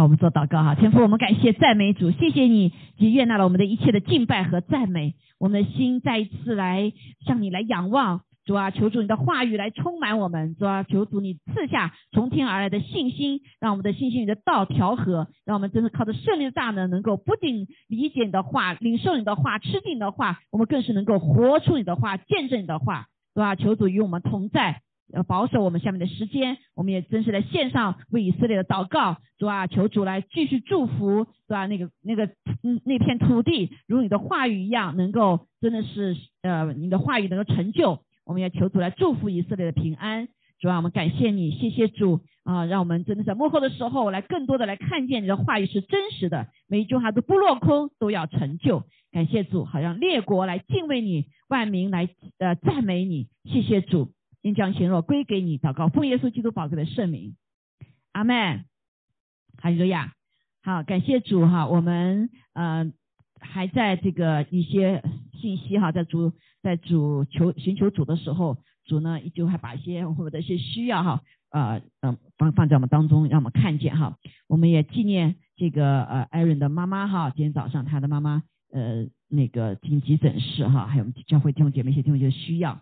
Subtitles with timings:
[0.00, 6.90] 好，我们做祷告哈，天父，我们感谢赞美主，谢谢你，及悦纳了我们的一切的敬拜和赞美，我们的心再一次来
[7.26, 24.80] 向你来仰望，主啊，求主你的话语来充满我们，主啊，求主你赐下从天而来的信心，让我们的信心与的道调和，让我们真的靠着圣灵的大能，能够不仅理解你的话，领受你的话，吃进你的话，我们更是能够活出你的话，见证你的话，主啊，求主与我们同在。
[25.12, 31.66] 要保守我们下面的时间，我们也真实在线上为以色列的祷告，主啊，求主来继续祝福，对吧？
[31.66, 32.26] 那个那个
[32.62, 40.28] 嗯那片土地，如你的话语一样，能够真的是呃你的话语能够成就，我们也求主来祝福以色列的平安，
[40.60, 54.12] 主啊，我们感谢你，谢谢主啊，让我们真的在幕后的时候来更多的来看见你的话语是真实的，每一句话都不落空，都要成就，感谢主，好让列国来敬畏你，万民来呃赞美你，谢谢主。
[54.42, 57.36] 应将贤弱归给你，祷告奉耶稣基督宝贵的圣名，
[58.12, 58.64] 阿门。
[59.58, 60.14] 哈利路亚。
[60.62, 62.90] 好，感谢主哈，我们呃
[63.40, 65.02] 还在这个一些
[65.40, 74.16] 信息哈，在主在主求寻求主的时候，主呢依旧还把一些我们的一些需要哈呃嗯放放在我们当中，让我们看见哈。
[74.48, 82.80] 我们也纪念这个呃艾伦的妈妈哈，今天早上他的妈妈呃那个进急诊室哈，还有我们教会弟兄姐妹一些弟兄的需要。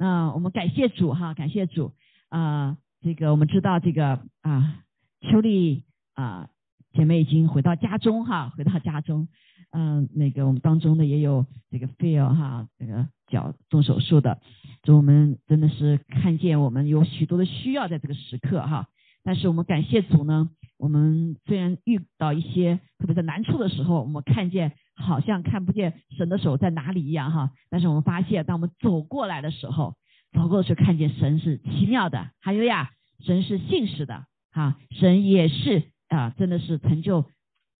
[0.00, 1.92] 那我们感谢主哈，感谢主
[2.30, 2.78] 啊！
[3.02, 4.82] 这个我们知道这个啊，
[5.20, 5.84] 秋丽
[6.14, 6.48] 啊
[6.94, 9.28] 姐妹已经回到家中哈，回到家中。
[9.72, 14.40] 嗯，那个我们当中呢也有这个 feel 哈，这个脚动手术的。
[14.82, 18.88] 就我们真的是看见我们有许多的需要在这个时刻哈。
[19.22, 24.72] 但是我们感谢主呢，我们虽然遇到一些特别在难处的时候，我们看见。
[25.02, 29.94] 好像看不见神的手在哪里一样哈，但是我们发现，当我们走过来的时候，
[30.30, 32.90] 走过去看见神是奇妙的，还有呀，
[33.24, 37.24] 神是信实的哈，神也是啊，真的是成就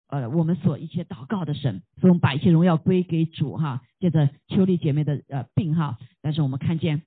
[0.09, 3.83] 呃我们所一切祷告的神，所以我们把一切荣耀归给主哈。
[3.99, 7.03] 借着秋丽姐妹的呃病哈，但是我们看见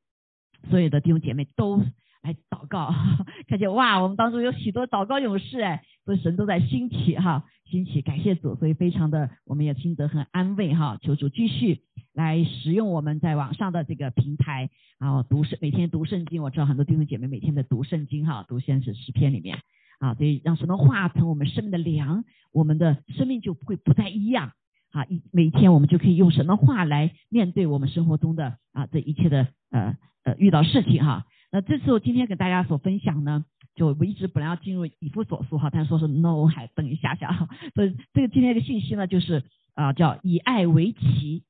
[0.69, 1.81] 所有的弟兄姐妹都
[2.23, 2.93] 来祷告，
[3.47, 7.45] 看见哇，我们当中有许多祷告勇士哎，所以神都在兴起哈。
[7.65, 10.99] 兴起，感谢主，所以非常的，我们也心得很安慰哈。
[11.01, 11.81] 求主继续
[12.13, 14.69] 来使用我们在网上的这个平台，
[14.99, 16.43] 然后读圣，每天读圣经。
[16.43, 19.57] 我知道很多弟兄姐妹每天在读圣经哈，读先是诗篇里面
[19.99, 24.51] 啊，所以让神的话成我们生命的粮，我们的生命就会不再一样
[24.91, 25.05] 啊。
[25.05, 31.25] 一每一天我们就可以用神的话来面对我们生活中的啊这一切的呃呃遇到事情哈。
[31.53, 33.45] 那这次我今天给大家所分享呢。
[33.75, 37.47] 就我一直本来要进入以弗所书哈，但说是 no，还等一下下哈。
[37.75, 39.43] 所以这个今天的信息呢，就是
[39.75, 41.43] 啊叫以爱为旗，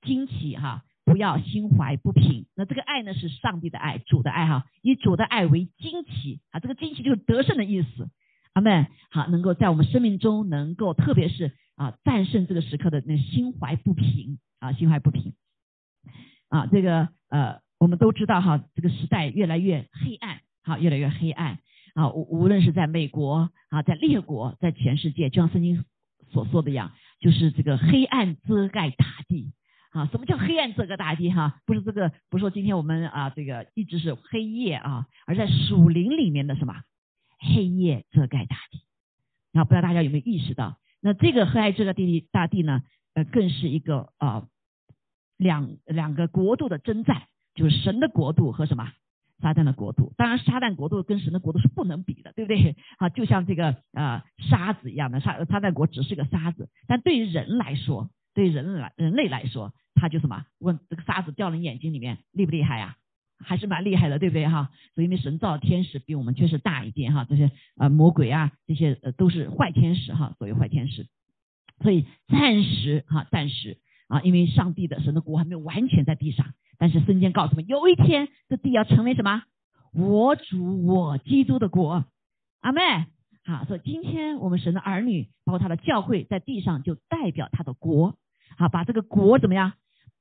[0.00, 2.46] 惊奇哈，不要心怀不平。
[2.54, 8.08] 那这个爱呢是上帝的爱，主的爱哈，以主的爱为惊奇啊，这个惊奇就是得胜的意思。
[8.54, 8.86] 阿门。
[9.10, 15.34] 好，能够在我们生命中能够，特别是啊战胜这个时刻的那心怀不平啊，心怀不平
[16.48, 21.58] 啊，这个呃我们都知道哈，这个时代越来越黑暗，好，越来越黑暗。
[21.94, 25.82] 啊，无无论是在美国啊，在列国，在全世界，就像圣经
[26.30, 29.54] 所说的一样，就是这个黑暗遮盖大地
[29.92, 30.06] 啊。
[30.12, 31.32] 什么叫黑暗遮盖大地？
[31.32, 36.74] 哈，不是这个，不是说今天我们啊，这个一直是黑夜啊，而在树林里面的什么
[37.38, 38.82] 黑夜遮盖大地。
[39.58, 40.78] 啊，不知道大家有没有意识到？
[41.00, 42.82] 那这个黑暗遮盖地大地呢，
[43.14, 44.46] 呃，更是一个啊
[45.38, 47.22] 两两个国度的征战，
[47.60, 48.90] 就是神的国度和什么？
[49.42, 52.74] 撒旦的国度，当然撒旦国度跟神的国度是不能比的，对不对？
[52.96, 60.46] 啊，就像这个呃沙子一样的，撒撒旦国只是个沙子，但对于人来说，对人来人类来说，他就什么？
[60.58, 62.96] 问这个沙子掉人眼睛里面厉不厉害呀？
[63.38, 64.70] 还是蛮厉害的，对不对哈？
[64.94, 71.06] 所以因为神造天使比我们确实大一点哈，这些呃魔鬼啊这些呃都是坏天使哈，所谓坏天使，
[71.82, 73.78] 所以暂时哈暂时
[74.10, 76.52] 啊，因为上帝的神的国还没有完全在地上。
[76.76, 79.42] 但是圣经告诉我们，有一天这地要成为什么？
[79.92, 82.04] 我主我基督的国，
[82.60, 82.80] 阿妹。
[83.42, 88.16] 好，所以今天我们神的儿女，包括他的教会，在地上就代表他的国，
[88.58, 89.72] 好，把这个国怎么样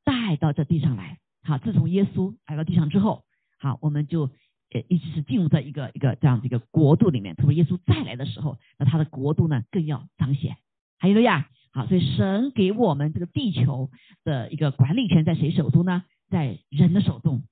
[0.06, 1.18] 带到这地上来？
[1.44, 3.24] 好，自从耶稣来到地上之后，
[3.60, 4.30] 好，我们就
[4.72, 7.36] 呃一直是进入在一个一个这样的一个国度里面。
[7.36, 10.58] 特别耶稣再来的时候，那他的国度呢更要彰显。
[10.98, 13.92] 还有呀，好，所以神给我们这个地球
[14.24, 16.04] 的一个管理权在谁手中呢？
[16.30, 17.44] 在人的手中，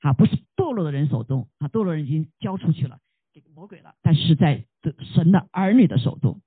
[0.00, 2.98] 啊，不是堕落的人手中，啊，堕落人已经交出去了，
[3.34, 3.94] 给魔鬼了。
[4.02, 6.40] 但是在这神的儿女的手中，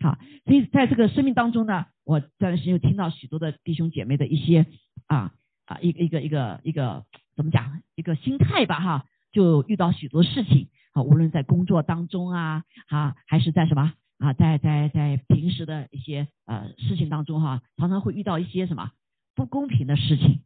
[0.00, 4.66] 好，所以在这个生命当中呢，我这段时间又听到许多的弟兄姐妹的一些
[5.06, 5.32] 啊
[5.64, 7.04] 啊一个一个一个一个
[7.34, 7.82] 怎么讲？
[7.94, 10.68] 一个心态吧哈，就遇到许多事情。
[10.92, 18.90] 啊，无论在工作当中啊啊，还是在什么啊，在在在平时的一些呃事情当中哈，常常会遇到一些什么
[19.34, 20.42] 不公平的事情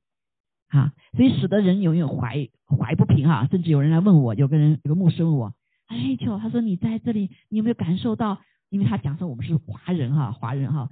[0.69, 5.55] 啊，所以使得人永远怀怀不平哈，甚至有人来问我，有个人有个牧师问我，
[5.87, 8.41] 哎，就他说你在这里，你有没有感受到？
[8.71, 10.89] 因为他讲说我们是华人哈，华人哈，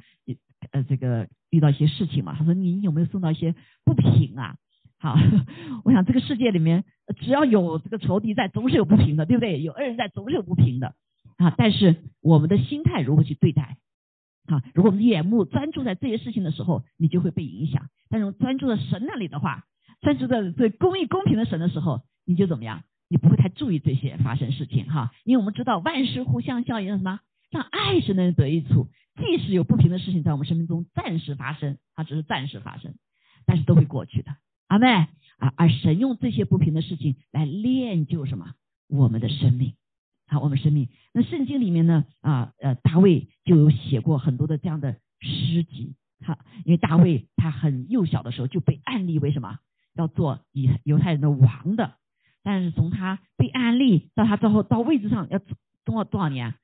[0.72, 3.54] 呃这个遇到一些事情嘛，他说你有没有受到一些
[3.84, 4.56] 不平啊？
[4.98, 5.14] 好，
[5.84, 6.84] 我想这个世界里面
[7.20, 9.62] 只要有这个仇敌在，总是有不平的，对不对？
[9.62, 10.92] 有恶人在，总是有不平的
[11.38, 11.54] 啊。
[11.56, 13.78] 但是我们的心态如何去对待？
[14.46, 19.64] 啊，如果我们眼目专注在这些事情的时候，你就会被影响；但是专注在神那里的话，
[20.00, 22.84] 专注在对公义公平的神的时候，你就怎么样？
[23.10, 27.20] 你不会太注意这些发生事情哈，因为我们知道万事互相效应，什么？
[27.50, 28.88] 让爱神能得益处。
[29.16, 32.94] 即使有不平的事情在我们生命中暂时发生，它只是暂时发生，
[33.46, 34.36] 但是都会过去的。
[34.68, 34.86] 阿妹
[35.38, 38.52] 啊，而神用这些不平的事情来练就什么？
[38.88, 39.74] 我们的生命，
[40.28, 40.88] 好，我们生命。
[41.12, 49.58] 那圣经里面呢啊呃，大卫就有写过很多的这样的诗集，哈，因为大卫他很幼小的时候就被安立为什么？
[49.94, 51.96] 要做以犹太人的王的。
[52.44, 55.38] 但是从他被安立到他最后到位置上要
[55.84, 56.54] 多少多少年？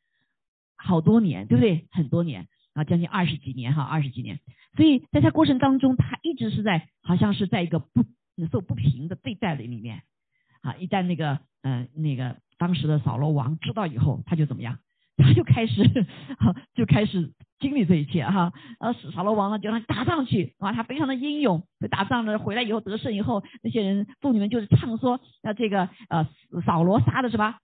[0.76, 1.88] 好多年，对不对？
[1.90, 4.40] 很多年啊，将近二十几年哈，二十几年。
[4.76, 8.04] 所以在他过程当中，他一直是在好像是在一个不
[8.50, 10.02] 受不平的对待的里面
[10.60, 10.76] 啊。
[10.76, 14.78] 一旦那个嗯那个当时的扫罗王知道以后，他就怎么样？
[15.18, 15.82] 他就开始
[16.74, 18.54] 就开始经历这一切哈。
[18.80, 26.26] 然后扫罗王呢就让他打仗去啊，他非常的英勇，打仗呢回来以后得胜以后，那些人妇女们就是唱说啊这个呃
[26.64, 27.58] 扫罗杀的是吧？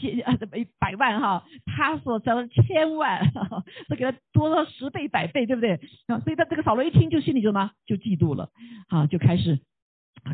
[0.00, 3.30] 千啊，一百万哈，他所交的千万，
[3.90, 5.78] 都给他多了十倍百倍，对不对？
[6.06, 8.48] 啊，所以他这个扫罗一听就心里就什么，就嫉妒了，
[8.88, 9.60] 啊，就开始，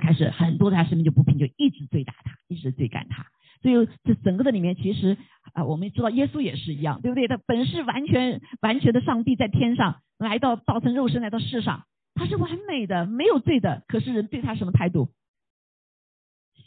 [0.01, 3.09] 开始很多的他身边就不平，就一直追打他，一直追赶。
[3.73, 5.17] 所以这整个的里面，其实
[5.53, 7.29] 啊，我们知道耶稣也是一样，对不对？
[7.29, 13.85] 他本是完全完全的上帝在天上来到造成肉身来到世上，他是完美的，没有罪的。
[13.89, 15.11] 可是人对他什么态度？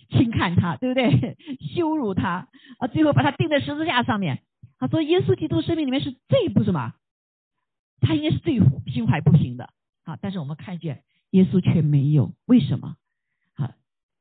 [0.10, 1.38] 轻看他，对不对？
[1.76, 2.48] 羞辱他
[2.78, 2.88] 啊！
[2.88, 4.44] 最后把他钉在十字架上面。
[4.78, 6.94] 他说：“耶稣基督生命里面是最不什么？
[8.02, 8.60] 他应该是最
[8.92, 9.70] 心怀不平的
[10.04, 10.18] 啊！
[10.22, 12.98] 但是我们看见耶稣却没有，为什么？
[13.54, 13.76] 啊，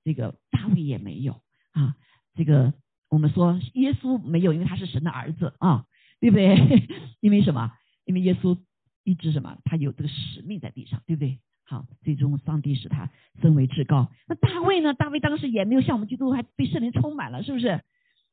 [0.05, 1.43] 这个大卫也没有
[1.73, 1.97] 啊！
[2.35, 2.73] 这个
[3.09, 5.85] 我们说耶稣没有，因为他是神的儿子啊，
[6.21, 6.57] 对不对？
[7.21, 7.73] 因为什么？
[8.05, 8.59] 因为耶稣
[9.05, 9.59] 一直什么？
[9.65, 14.11] 他有这个使命在地上，对不对？”好，最终上帝使他升为至高。
[14.27, 14.93] 那大卫呢？
[14.95, 17.83] 大卫当时也没有像我们基督还被圣灵充满了，是不是？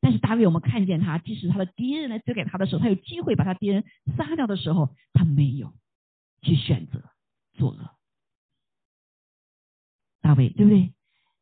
[0.02, 3.84] 但是大卫，我们看见他，即使他的敌人来追赶他的时候，他有机会把他敌人
[4.18, 5.74] 杀掉的时候，他没有
[6.42, 7.04] 去选择
[7.54, 7.90] 作恶。
[10.22, 10.92] 大卫，对不对？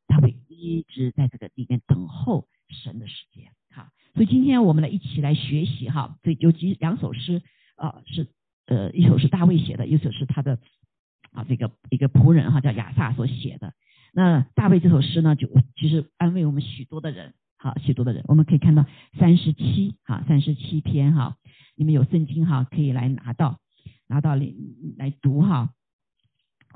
[0.08, 3.52] 他会一直在这个里面等候神的时间。
[3.70, 6.18] 哈，所以今天我们来一起来学习哈。
[6.24, 7.42] 这有几两首诗
[7.76, 8.28] 啊，是
[8.66, 10.60] 呃，一首是大卫写的，一首是他的。
[11.32, 13.74] 啊，这个一个仆人哈叫亚萨所写的。
[14.12, 18.24] 那大卫这首诗呢，就其实安慰我们许多的人，好许多的人。
[18.28, 18.86] 我们可以看到
[19.20, 21.38] 三十七哈，三十七篇哈，
[21.76, 23.60] 你们有圣经哈，可以来拿到
[24.08, 24.52] 拿到来
[24.98, 25.74] 来读哈。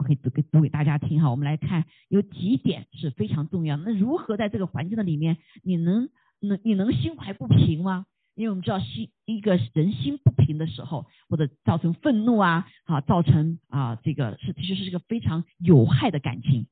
[0.02, 1.30] 我可以读给读给大家听哈。
[1.30, 3.78] 我们来看有几点是非常重要。
[3.78, 6.10] 那如何在这个环境的里面，你能
[6.40, 8.08] 能你能心怀不平吗？
[8.34, 16.66] 因为我们知道心一个人心不平的时候，或者造成愤怒啊，啊，造成啊这个是其实是一个非常有害的感情，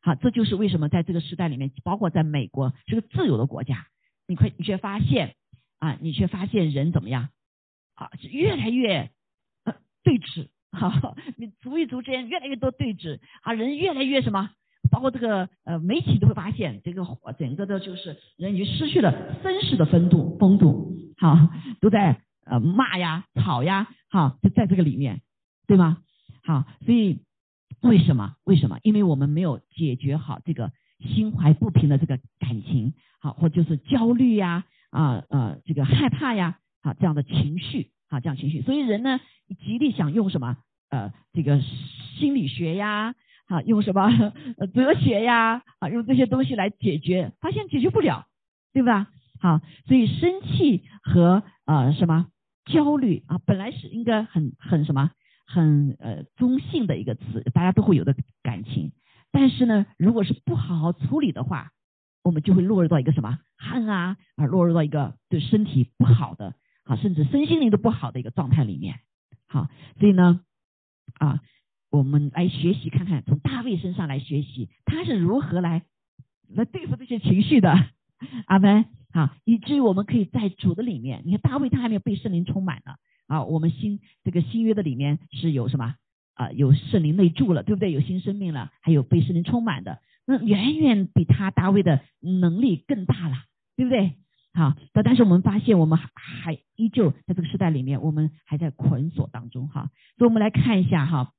[0.00, 3.86] 好，这就是为什么在这个时代里面，包括在美国是个自由的国家，
[4.26, 5.36] 你会你却发现
[5.78, 7.28] 啊，你却发现人怎么样
[7.94, 9.10] 啊，越来越
[9.62, 10.48] 呃对峙，
[10.90, 14.50] 哈，你族与族之间越来越多对峙啊，人越来越什么？
[14.90, 17.06] 包括这个呃媒体都会发现，这个
[17.38, 19.12] 整个的就是人已经失去了
[19.42, 21.48] 绅士的风度，风度，好，
[21.80, 25.22] 都在呃骂呀、吵呀，好，就在这个里面，
[25.66, 25.98] 对吗？
[26.44, 27.20] 好，所以
[27.80, 28.34] 为什么？
[28.44, 28.78] 为什么？
[28.82, 39.18] 因为我们没有解决好这个心怀不平的这个感情，好，或就是焦虑呀，啊呃这个害怕呀，好这样的情绪，啊这样情绪，所以人呢
[39.64, 40.56] 极力想用什么
[40.90, 41.60] 呃这个
[42.18, 43.14] 心理学呀。
[43.48, 44.08] 啊，用什么
[44.72, 45.62] 哲学呀？
[45.78, 48.24] 啊，用这些东西来解决，发现解决不了，
[48.72, 49.08] 对吧？
[49.40, 52.28] 好，所以生气和呃什么
[52.64, 55.10] 焦虑啊，本来是应该很很什么
[55.44, 58.92] 很呃中性的一个词，大家都会有的感情。
[59.32, 61.72] 但是呢，如果是不好好处理的话，
[62.22, 66.54] 我们就会落入到一个什么恨啊啊，落入到一个对身体不好的
[66.96, 69.00] 甚至身心灵都不好的一个状态里面。
[69.46, 69.68] 好，
[69.98, 70.40] 所以呢
[71.14, 71.40] 啊。
[71.90, 75.82] 我们来学习看看，从大卫身上来学习，他是如何来
[76.48, 77.70] 来对付这些情绪的。
[78.46, 78.86] 阿门。
[79.10, 81.20] 啊，以至于我们可以在主的里面。
[81.26, 82.94] 你看大卫他还没有被圣灵充满呢，
[83.26, 85.94] 啊，我们新这个新约的里面是有什么
[86.32, 86.50] 啊？
[86.52, 87.92] 有圣灵内住了，对不对？
[87.92, 93.36] 有新生命了，还有被圣灵充满的，那远远比他大卫的能力更大了，
[93.76, 94.16] 对不对？
[94.54, 99.90] 好，但但是我们发现我们还依旧在这个时代里面，我们还在捆锁当中哈。
[100.18, 101.32] 所以，我们来看一下哈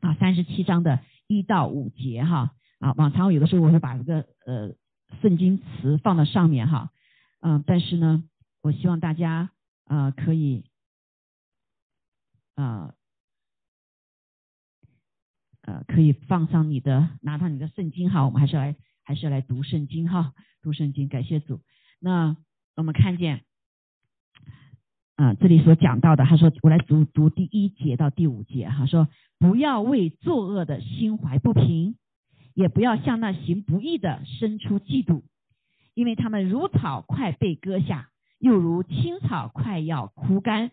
[0.00, 2.92] 啊，三十七章的一到五节哈啊。
[2.96, 4.74] 往常有的时候我会把这个呃
[5.22, 6.90] 圣经词放到上面哈。
[7.38, 8.24] 嗯，但是呢，
[8.62, 9.52] 我希望大家
[9.84, 10.64] 啊可以
[12.56, 12.94] 啊
[15.62, 21.60] 呃可以放上你的拿上你的圣经哈，我们还是来还是来读圣经哈，读圣经，感谢主。
[22.00, 22.36] 那
[22.76, 23.42] 我们看见
[25.16, 31.96] 啊这里所讲到的，他说我来读读第一节到第五节哈，说不要为作恶的心怀不平，
[32.54, 35.22] 也不要向那行不义的生出嫉妒。
[35.92, 40.70] 因为他们如草快被割下，又如青草快要枯干。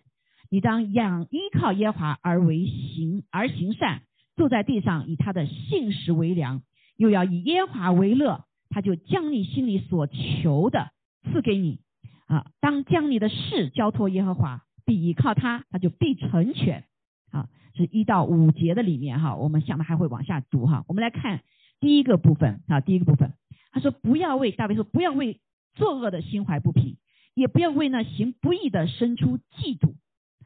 [0.50, 4.04] 你当仰依靠耶华而为行而行善，
[4.38, 6.62] 坐在地上以他的信实为粮，
[6.96, 10.92] 又要以耶华为乐，他就将你心里所求的
[11.32, 11.80] 赐给你。
[12.28, 16.86] 啊，当将你的事交托耶和华，必依靠他，他就必成全。
[17.32, 20.84] 啊，是一到五节的里面哈，我们下面还会往下读哈。
[20.88, 21.42] 我们来看
[21.80, 23.34] 第一个部分啊，第一个部分。
[23.72, 25.40] 他说：“不要为大卫说，不要为
[25.76, 26.98] 作恶的心怀不平，
[27.36, 29.94] 也不要为那行不义的生出嫉妒。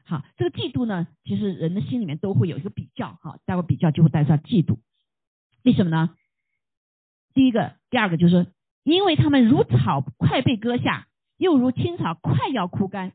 [0.04, 4.80] 好，这个嫉妒呢，其实人的心里面都会有一个比较，哈，待会比较就会带上嫉妒。
[5.64, 6.14] 为什么呢？
[7.34, 8.48] 第一个，第二个就是，
[8.84, 11.08] 因为他们如草快被割下，
[11.38, 13.14] 又如青草快要枯干。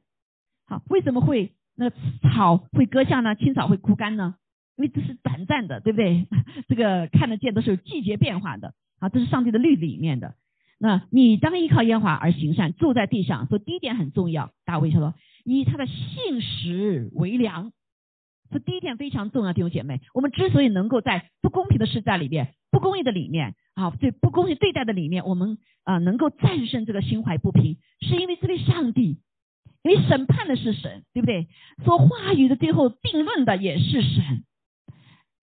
[0.66, 3.34] 好，为什么会那草会割下呢？
[3.34, 4.36] 青草会枯干呢？
[4.76, 6.26] 因为这是短暂的，对不对？
[6.68, 10.34] 这个看得见都是有季节变化的。”啊，这是上帝的律里面的。
[10.78, 13.46] 那你当依靠耶和华而行善，坐在地上。
[13.46, 14.52] 所以第一点很重要。
[14.64, 17.72] 大卫说：“以他的信实为粮。”
[18.50, 20.00] 这第一点非常重要，弟兄姐妹。
[20.14, 29.18] 我们之所以能够在不公平的时代里面、不公义的里面啊，对不公义对待的里面，我们啊能够战胜这个心怀不平，是因为这位上帝，
[29.82, 31.48] 因为审判的是神，对不对？
[31.86, 34.44] 说话语的最后定论的也是神。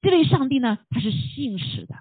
[0.04, 1.96] 这位上帝呢，他是信实的。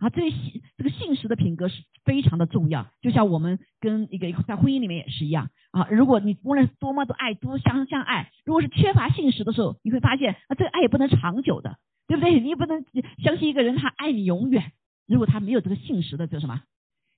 [0.00, 5.86] 啊，这信这个信实的品格是非常的重要，就像我们跟一个在婚姻里面也是一样啊。
[5.90, 11.76] 如果你无论多么的爱，多相相爱，如果是缺乏信实的时候，你会发现啊，这个爱也不能长久的，
[12.08, 12.40] 对不对？
[12.40, 12.82] 你也不能
[13.22, 14.72] 相信一个人他爱你永远，
[15.06, 16.62] 如果他没有这个信实的这什么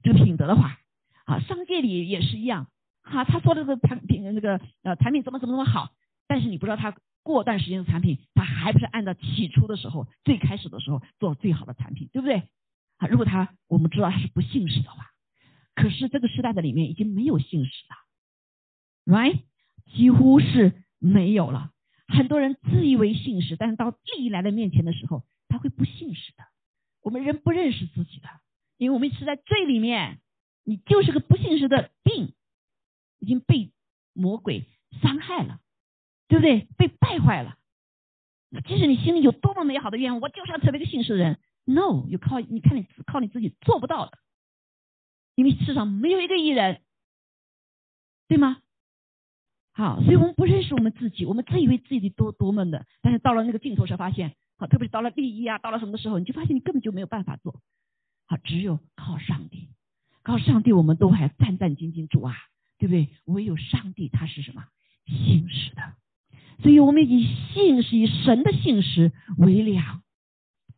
[0.03, 0.79] 这个品德的话
[1.25, 2.67] 啊，商界里也是一样
[3.03, 3.25] 哈。
[3.25, 5.91] 他说的这个产品那个呃产品怎么怎么怎么好，
[6.27, 12.43] 但是你不知道他过段时间的产品，他还不是按照起初的时候最开始的时候做最好的产品，对不对？
[13.07, 15.11] 如果他我们知道他是不信实的话，
[15.75, 19.43] 可是这个时代的里面已经没有信实了，right？
[19.95, 21.71] 几乎是没有了。
[22.09, 26.45] 很多人自以为信实，但是到利益来的面前的时候，他会不信实的。
[27.01, 28.29] 我们人不认识自己的，
[28.77, 30.21] 因为我们是在罪里面，
[30.63, 32.35] 你就是个不信实的病，
[33.19, 33.73] 已经被
[34.13, 34.67] 魔鬼
[35.01, 35.61] 伤害了，
[36.29, 36.69] 对不对？
[36.77, 37.57] 被败坏了。
[38.67, 41.41] 即使你心里有多么美好的愿望，我就是要成为一个信实的人。
[41.65, 44.19] No，有靠你看你靠你自己做不到的，
[45.37, 46.83] 因为世上没有一个艺人，
[48.29, 48.59] 对吗？
[49.73, 57.63] 好，所以我们不认识我们自己，我们自以为自己多多么的，但是到了那个尽头才发现，好，特别是到了利益啊，到了什么时候，你就发现你根本就没有办法做，
[58.27, 59.69] 好，只有靠上帝，
[60.23, 62.37] 靠上帝，我们都还战战兢兢，主啊，
[62.77, 63.09] 对不对？
[63.25, 64.65] 唯有上帝他是什么
[65.07, 65.95] 信实的，
[66.61, 70.02] 所以我们以信是以神的信实为粮。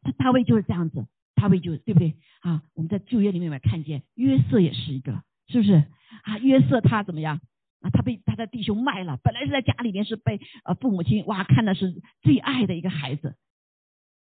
[0.04, 2.62] 他大卫就是这样子，大卫就对不对啊？
[2.74, 5.84] 我们在旧约里面有看见约瑟也是一个，是不是
[6.22, 6.38] 啊？
[6.38, 7.40] 约瑟他怎么样
[7.80, 7.90] 啊？
[7.90, 13.34] 他被他的弟兄卖了，本来是在家里面是被呃父母亲哇看的是最爱的一个孩子，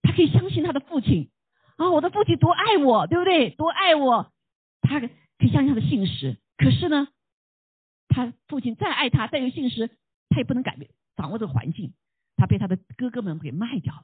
[0.03, 1.31] 他可以相信他的父亲
[1.77, 3.51] 啊，我的父亲多爱我，对不对？
[3.51, 4.33] 多爱我，
[4.83, 6.37] 他可以相信他的信实。
[6.57, 7.09] 可是呢，
[8.09, 9.89] 他父亲再爱他，再有信实，
[10.29, 11.95] 他也不能改变掌握这个环境，
[12.37, 14.03] 他被他的哥哥们给卖掉了。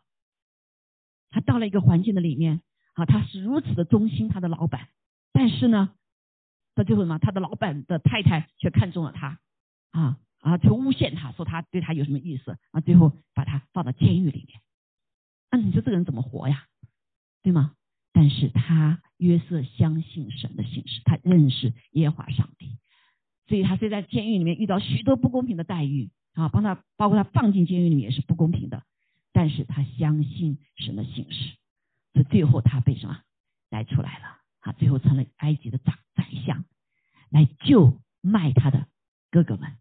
[1.30, 2.60] 他到了一个环境的里面
[2.94, 4.88] 啊，他是如此的忠心他的老板，
[5.32, 5.92] 但是呢，
[6.74, 9.38] 到最后呢，他的老板的太太却看中了他
[9.90, 14.60] 啊啊，就诬陷他说他对他有什么意思啊，最后把他放到监狱里面。
[15.50, 16.66] 那你说这个人怎么活呀？
[17.42, 17.72] 对吗？
[18.12, 22.78] 但是他约瑟相信神的信实，他认识耶和华上帝，
[23.46, 28.82] 所以他虽在监狱里面遇到许多不公平的待遇啊，帮他包括他放进监狱里面也是不公平的。
[29.36, 31.58] 但是他相信神的信实，
[32.14, 33.20] 所以最后他被什么？
[33.68, 34.38] 带出来了？
[34.60, 36.64] 啊，最后成了埃及的长宰相，
[37.28, 38.88] 来救卖他的
[39.30, 39.76] 哥哥们，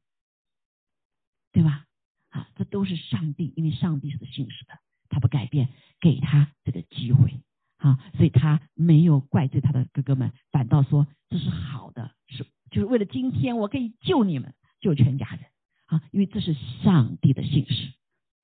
[1.54, 1.86] 对吧？
[2.32, 5.70] 啊，这都是上帝，因为上帝是信实的，他不改变，
[6.02, 7.40] 给他这个机会。
[7.78, 15.46] 啊，所以他没有怪罪他的哥哥们，反倒说这是好的，是就是为了今天我可以救你们，救全家人。
[15.86, 17.94] 啊，因为这是上帝的信实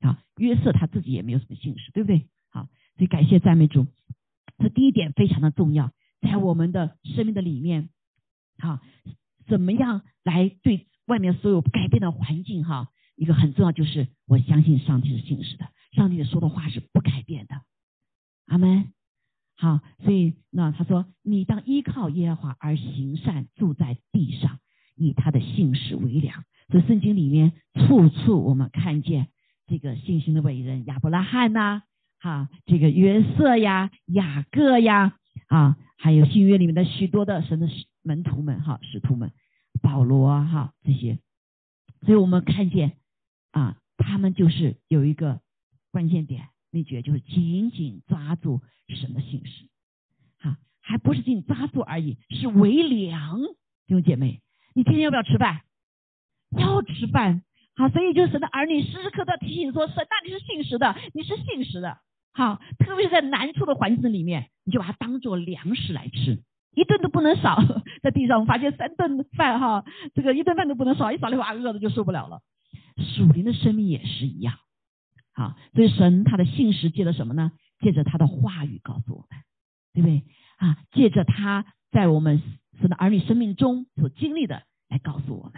[0.02, 0.22] 啊。
[0.38, 2.28] 约瑟他自己也没有什么信实，对不对？
[2.50, 2.68] 好，
[2.98, 3.88] 所以感谢赞美主，
[4.58, 5.92] 这第一点非常的重要，
[6.22, 7.90] 在我们的生命的里面，
[8.58, 8.82] 哈，
[9.48, 12.90] 怎么样来对外面所有改变的环境哈？
[13.16, 17.62] 一个很重要就是，我相信上帝是信实的，上帝说的话是不改变的。
[18.48, 18.92] 阿门。
[19.58, 24.60] 好，所以那他说，你当依靠耶和华而行善，住在地上，
[24.96, 26.44] 以他的信实为粮。
[26.70, 29.28] 所以圣经里面处处我们看见
[29.72, 31.84] 这个信心的伟人亚伯拉罕呐，
[32.20, 37.70] 哈，这个约瑟呀、雅各呀，啊，还有新约里面的许多的神的
[38.02, 39.32] 门徒们哈、使徒们，
[39.82, 41.20] 保罗哈这些，
[42.02, 42.98] 所以我们看见。
[43.52, 45.40] 啊，他们就是有一个
[45.90, 49.70] 关键点秘诀，就是紧紧抓住神的信实，
[50.38, 53.40] 哈，还不是紧紧抓住而已，是为粮。
[53.88, 54.42] 弟兄姐妹，
[54.74, 55.62] 你天天要不要吃饭？
[56.58, 57.44] 要吃饭，
[57.82, 61.98] 好，所以就是神的儿女时时刻刻提醒说，神那你是信实的，你是信实的，
[62.32, 66.44] 好，特别是在难处的环境里面，你就把它当做粮食来吃，
[66.76, 67.58] 一顿都不能少。
[68.04, 69.84] 在地上，我们发现三顿饭，哈，
[70.14, 72.42] 这个一顿饭都不能少，一少的话，饿的就受不了了。
[72.98, 74.54] 属灵的生命也是一样，
[75.34, 77.52] 好，所以神他的信实借着什么呢？
[77.80, 79.40] 借着他的话语告诉我们，
[79.96, 80.24] 对不对
[80.58, 80.78] 啊？
[80.92, 82.44] 借着他在我们
[82.80, 85.54] 神的儿女生命中所经历的来告诉我们，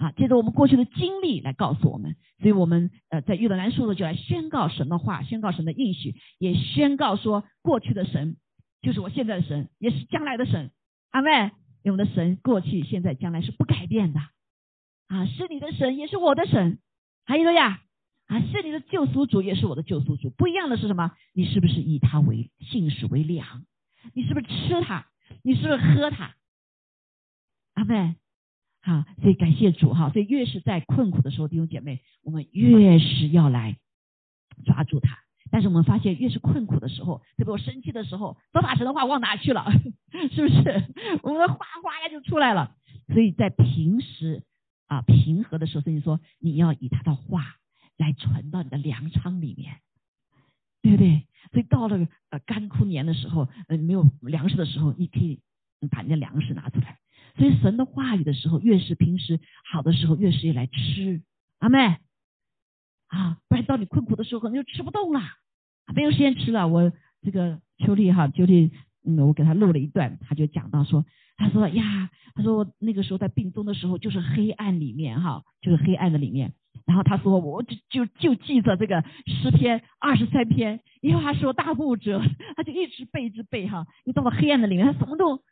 [0.00, 8.38] 啊，借着我们过去的经历来告诉我们，所以我们呃在遇到难处的就来宣告神的话，宣告神的应许，也宣告说过去的神
[8.80, 10.70] 就是我现在的神，也是将来的神，
[11.10, 11.30] 阿妹，
[11.82, 14.20] 因为我们的神过去、现在、将来是不改变的。
[15.08, 16.78] 啊，是你的神，也是我的神，
[17.26, 17.82] 还有呀，
[18.26, 20.30] 啊，是你的救赎主，也是我的救赎主。
[20.30, 21.12] 不一样的是什么？
[21.34, 23.66] 你是不是以他为信使为粮？
[24.14, 25.06] 你是不是吃它？
[25.42, 26.34] 你是不是喝它？
[27.74, 28.16] 阿妹，
[28.82, 30.10] 好，所以感谢主哈。
[30.10, 33.76] 所以越是在困苦的时候，弟兄姐妹，我们越是要来
[34.64, 35.18] 抓住它。
[35.50, 39.66] 但是我们发现，越是困苦的时候，特别我生气的时候，都把神的话忘哪去了？
[40.32, 40.84] 是不是？
[41.22, 42.74] 我们的话哗呀就出来了。
[43.08, 44.42] 所以在平时。
[44.90, 47.54] 啊，平和的时候，圣经说你要以他的话
[47.96, 49.76] 来传到你的粮仓里面，
[50.82, 51.28] 对不对？
[51.52, 55.38] 所以到了呃干枯年的时候，呃没有粮食的时候，你可以
[55.92, 56.98] 把你的粮食拿出来。
[57.40, 59.40] 所以神的话语的时候，越是平时
[59.72, 61.22] 好的时候，越是要来吃。
[61.58, 61.78] 阿妹
[63.06, 65.22] 啊，不然到你困苦的时候，可能就吃不动了，
[65.94, 66.68] 没有时间吃了。
[66.68, 68.70] 我这个秋丽哈，秋丽。
[69.02, 71.06] 嗯，我给他录了一段，他就讲到说，
[71.38, 76.52] 他说呀，他说那个时候在病中的时候，就是黑暗里面哈，就是黑暗的里面。
[76.84, 82.20] 然后他说，我就就就记着这个诗篇二十三篇，因为他是我大牧者，
[82.56, 83.86] 他就一直背一直背哈。
[84.04, 85.42] 你到了黑暗的里面，他什么都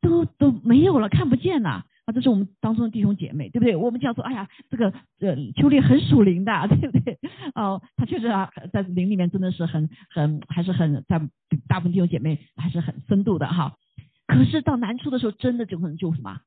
[0.00, 1.84] 都都没有了，看不见呐。
[2.04, 3.76] 啊，这是我们当中的弟兄姐妹，对不对？
[3.76, 7.18] 我们讲说，哎呀，这个呃，秋丽很属灵的， 对不对？
[7.54, 11.20] 哦，他确实啊，在灵里面真的是很很，还是很在
[11.68, 13.76] 大部分弟兄姐妹还是很深度的哈。
[14.26, 16.40] 可是到难处的时候，真的就可能就什么？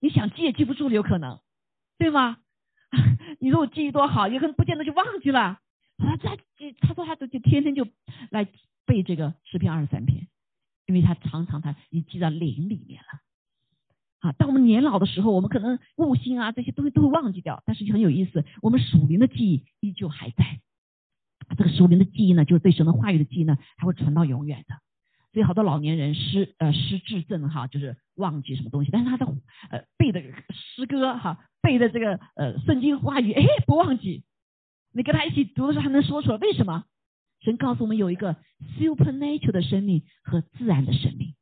[0.00, 1.38] 你想记也记不住了，有可能，
[1.98, 2.36] 对吗？
[3.40, 5.58] 你说我记忆多好，有可能不见得就忘记了。
[5.96, 6.36] 他他
[6.80, 7.86] 他说他都就天天就
[8.30, 8.46] 来
[8.84, 10.26] 背这个诗篇二十三篇，
[10.90, 13.20] 因为他常常他已记到灵里面了。
[14.18, 20.60] 啊，当我们年老的时候，我们可能悟性啊这些东西都会忘记掉，但是很有意思，我们属灵的记忆依旧还在。
[21.56, 24.74] 这个属灵的记忆呢，就是对神的话语的记忆呢，它会传到永远的。
[25.32, 29.26] 所以好多老年人失呃失智症哈，就是忘记什么东西，但是他的
[29.70, 34.24] 呃背的诗歌哈，背的这个呃圣经话语，哎不忘记。
[34.92, 36.84] 你跟他一起读的时候，还能说出来，为什么？
[37.40, 38.36] 神告诉我们有一个
[38.78, 41.34] supernatural 的生命和自然的生命，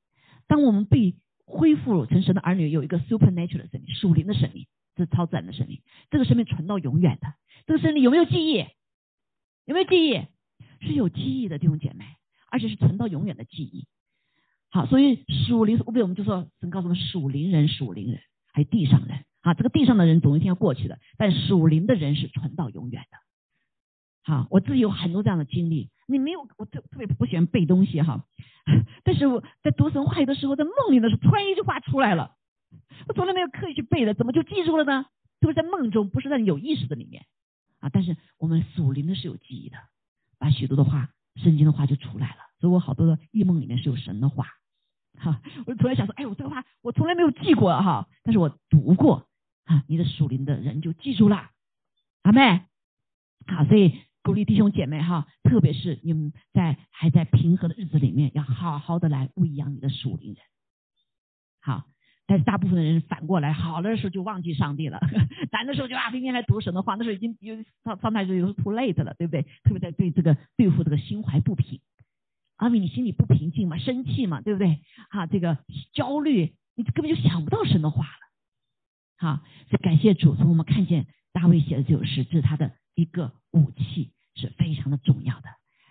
[0.46, 5.80] 当我们被恢复成神的儿女有一个 supernatural 的生命，属灵的生命，这是超自然的生命。
[6.10, 7.34] 这个生命存到永远的。
[7.66, 8.64] 这个生命有没有记忆？
[9.64, 10.22] 有没有记忆？
[10.80, 12.04] 是有记忆的弟兄姐妹，
[12.50, 13.86] 而且是存到永远的记忆。
[14.70, 18.20] 好，所以属灵，我给我们就说，神告诉我们，属灵人、属灵人，
[18.52, 19.24] 还有地上人。
[19.40, 23.16] 啊，这个地上的人总有一天要过去的，但属灵的人是存到永远的。
[24.28, 25.88] 好，我自己有很多这样的经历。
[26.06, 28.26] 你没有，我特特别不喜欢背东西哈。
[29.02, 32.36] 但是我在读神话语的时候，在梦里的时候，突然一句话出来了，
[33.06, 35.06] 我从来没有刻意去背的，怎么就记住了呢？
[35.40, 37.24] 特别在梦中，不是在有意识的里面
[37.80, 37.88] 啊。
[37.90, 39.78] 但是我们属灵的是有记忆的，
[40.38, 42.36] 把许多的话、圣经的话就出来了。
[42.60, 44.46] 所以我好多的异梦里面是有神的话
[45.16, 49.26] 哈，我从来想说，哎，我这个话我从来没有记过哈，但是我读过
[49.64, 51.48] 啊，你的属灵的人就记住了，
[52.24, 52.66] 阿妹，
[53.46, 60.42] 好，所以鼓励弟兄姐妹哈，特别是你们在还在平和的日子里面，要好好的来喂养你的属灵人，
[61.60, 61.84] 好。
[62.30, 65.00] 但是大部分的人反过来，好的时候就忘记上帝了，
[65.50, 69.44] 难的时候就啊，天天来读神的话，那时候已经有上上台就有 too late 了，对不对？
[69.64, 71.80] 特别在对这个对付这个心怀不平，
[72.56, 74.82] 阿米，你心里不平静嘛，生气嘛，对不对？
[75.08, 75.56] 啊，这个
[75.94, 78.10] 焦虑，你根本就想不到神的话了。
[79.16, 79.36] 好，
[79.70, 85.48] 所以感谢主，从我们看见大卫写的这首诗，这是他的一个武器，是非常的重要的。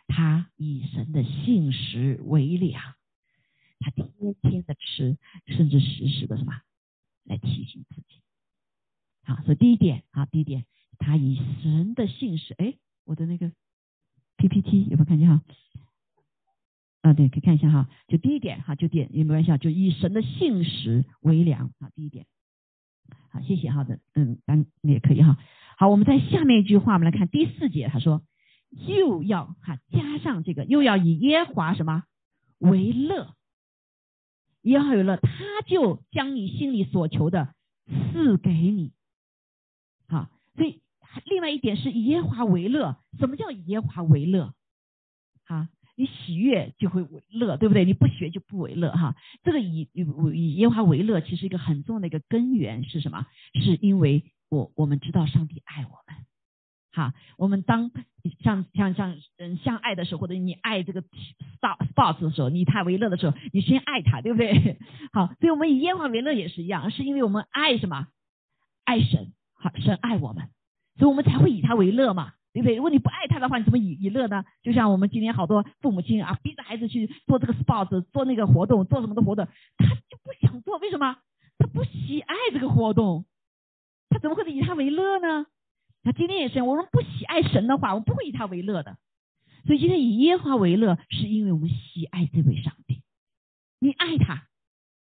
[0.08, 2.96] 他以神的信实为粮。
[3.80, 4.08] 他天
[4.42, 6.62] 天的吃，甚至时时的什么
[7.24, 8.24] 来提醒自己。
[9.24, 10.66] 好，所以第一点啊，第一点，
[10.98, 12.56] 他以神的信实。
[12.56, 12.74] 哎，
[13.04, 13.52] 我的那个
[14.38, 15.44] PPT 有没有看见哈？
[17.02, 17.88] 啊，对，可以看一下哈。
[18.08, 21.92] 就第一点哈，就点也没关系啊，就以神的信实为粮啊。
[21.94, 22.26] 第一点，
[23.42, 25.38] 谢谢，好的，嗯，当也可以哈。
[25.78, 28.24] 好，我们在下面一句话，我们来看第四节，他说
[28.70, 32.04] 又要哈加上这个，又要以耶华什么
[32.58, 33.34] 为乐。
[34.64, 35.30] 耶和华了，他
[35.66, 37.54] 就将你心里所求的
[37.86, 38.92] 赐给你。
[40.08, 40.82] 好，所以
[41.26, 42.98] 另外一点是以耶华为乐。
[43.20, 44.54] 什么叫以耶华为乐？
[45.46, 47.84] 哈，你喜悦就会为乐，对不对？
[47.84, 49.16] 你不学就不为乐哈。
[49.44, 53.26] 这个以以以耶和华为乐，其实一个很重要的一个根源是什么？
[53.56, 56.26] 是因为我我们知道上帝爱我们。
[56.92, 57.92] 哈，我们当
[58.44, 61.04] 像像像嗯相爱的时候，或者你爱这个
[61.62, 64.78] sports 的时候，你以他为乐的时候，你先爱他，对不对？
[65.14, 68.08] 好，所以我们以耶和华为乐也是一样，是因为我们爱什么？
[68.84, 70.50] 爱神，好，神爱我们，
[70.98, 72.76] 所以我们才会以他为乐嘛，对不对？
[72.76, 74.44] 如果你不爱他的话，你怎么以以乐呢？
[74.64, 81.18] 就像我们今天好多父母亲啊，逼着孩子去做这个 sports，做那个活动，做什么的活动，他就不想做，为什么？
[81.60, 83.26] 他不喜爱这个活动，
[84.10, 85.46] 他怎么会以他为乐呢？
[86.04, 88.98] 他今天也是，我们不喜爱神的话，我们不会以他为乐的。
[89.66, 93.04] 所以今天以耶和华为乐，是因为我们喜爱这位上帝。
[93.80, 94.48] 你爱他，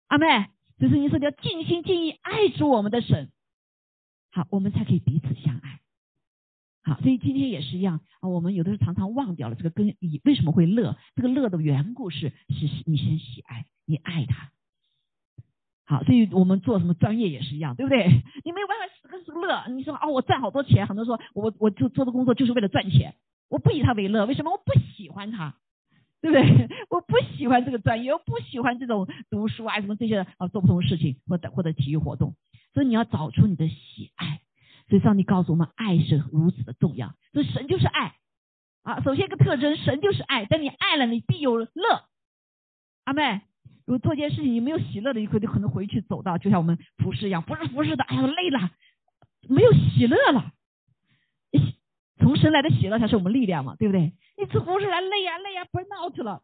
[0.08, 3.32] 阿妹，就是你说你要尽心尽意爱主我们的神，
[4.32, 5.80] 好，我们才可以彼此相爱。
[6.86, 8.30] 好，所以今天也是一样啊。
[8.30, 10.96] 我们有的时候常常忘掉了这个根，你为什么会乐？
[11.16, 14.52] 这个乐的缘故是，是你先喜爱，你爱他。
[15.88, 18.06] 好，所以我们做什么专业也是一样，对不对？
[18.44, 19.68] 你没有办法死个死乐。
[19.70, 23.16] 你说哦，我赚好多钱，很多人说我我就做的工作就是为了赚钱，
[23.50, 24.52] 我不以他为乐，为什么？
[24.52, 25.56] 我不喜欢他，
[26.22, 26.70] 对不对？
[26.92, 32.36] 我不喜欢这个专业，我不喜欢这种读书啊什么这些啊做不同的事情或者或者体育活动。
[32.76, 34.42] 所以你要找出你的喜爱。
[34.88, 37.14] 所以上帝告诉我们，爱是如此的重要。
[37.34, 38.16] 所以神就是爱
[38.84, 39.02] 啊。
[39.02, 40.46] 首先一个特征，神就是爱。
[40.46, 41.70] 但你爱了，你必有乐。
[43.06, 43.42] 阿妹。
[43.88, 48.72] 如果做件事情你没有喜乐的，一刻，就可能回去走到就像我们服侍一样，不是服侍的，哎呀累了，
[49.48, 50.52] 没有喜乐了。
[52.18, 54.14] 从神来的喜乐才是我们力量嘛，对不对？
[54.40, 56.42] 你从服侍来累呀累呀，burn out 了。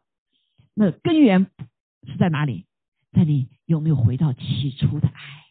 [0.74, 1.50] 那根源
[2.06, 2.66] 是在哪里？
[3.10, 5.44] 在你有没有回到起初的爱？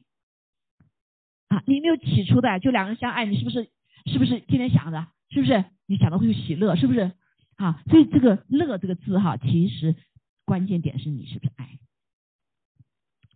[1.51, 3.69] 啊，你没有起初的，就两个人相爱，你是不是
[4.05, 5.07] 是不是天天想着？
[5.29, 6.75] 是不是你想到会有喜乐？
[6.75, 7.11] 是不是？
[7.57, 9.95] 啊，所以这个乐这个字哈，其实。
[10.43, 11.79] 关键点是你是不是爱？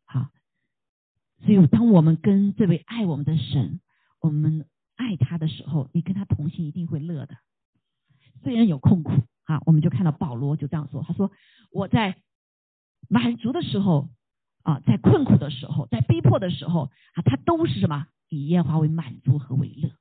[0.03, 0.31] 好，
[1.45, 3.79] 所以当我们跟这位爱我们的神，
[4.19, 4.65] 我们
[4.97, 7.37] 爱他的时候，你跟他同行一定会乐的。
[8.43, 9.13] 虽然有痛苦
[9.45, 11.31] 啊，我们就看到保罗就这样说，他说
[11.71, 12.17] 我在
[13.07, 14.09] 满足的时候
[14.65, 19.91] 啊，在困苦的时候，在逼迫的时候啊，他都是什么以耶和华为满足和为乐。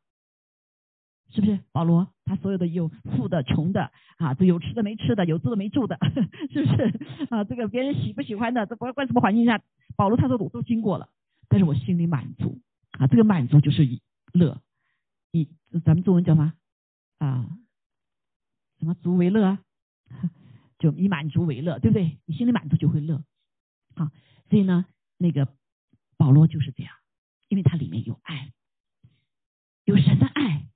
[1.31, 2.09] 是不是保罗？
[2.25, 5.99] 他所有的有富的、穷的啊，这有吃的没吃的，有住的没住的，
[6.51, 7.45] 是不是啊？
[7.45, 9.61] 这个别人喜不喜欢的，这不管什么环境下，
[9.97, 11.09] 保罗他说我都经过了，
[11.49, 12.61] 但是我心里满足
[12.93, 13.07] 啊。
[13.07, 14.01] 这个满足就是以
[14.33, 14.63] 乐，
[15.33, 15.49] 以
[15.85, 16.55] 咱们中文叫什么
[17.19, 17.49] 啊？
[18.79, 19.61] 什么足为乐啊？
[20.79, 22.17] 就以满足为乐，对不对？
[22.27, 23.23] 你心里满足就会乐。
[23.97, 24.11] 好，
[24.51, 24.87] 所以呢，
[25.19, 25.49] 那个
[26.17, 26.95] 保罗就是这样，
[27.49, 28.53] 因为他里面有爱，
[29.85, 30.67] 有神的爱。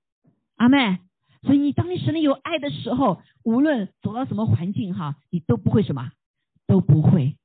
[0.57, 0.98] 阿妹，
[1.42, 6.11] 所以你当你神里有爱的时候，无论走到什么环境哈，你都不会什么，
[6.66, 7.37] 都不会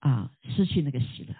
[0.00, 1.34] 啊失去那个喜乐。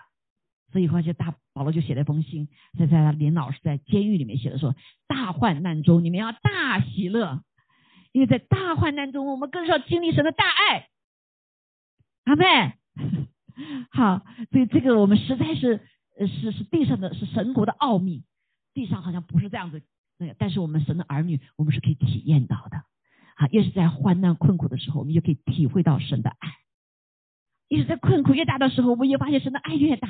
[0.71, 4.77] 所以话就大保罗就写了一封信，在在他连老师在监狱里面写的说，
[5.09, 7.43] 大患难中你们要大喜乐，
[8.13, 10.89] 因为在大患难中我们更是要经历神的大爱。
[12.25, 12.45] 阿妹，
[13.91, 15.81] 好，所以这个我们实在是
[16.27, 18.25] 是是地上的是神国的奥秘，
[18.75, 19.83] 地上好像不是这样子。
[20.19, 22.79] 那个，但是我们神的儿女，我们是可以体验到的，
[23.35, 26.55] 啊，越是在患难困苦的时候，我们就可以体会到神的爱，
[27.69, 30.09] 一直在困苦越大的时候，我们越发现神的爱越大。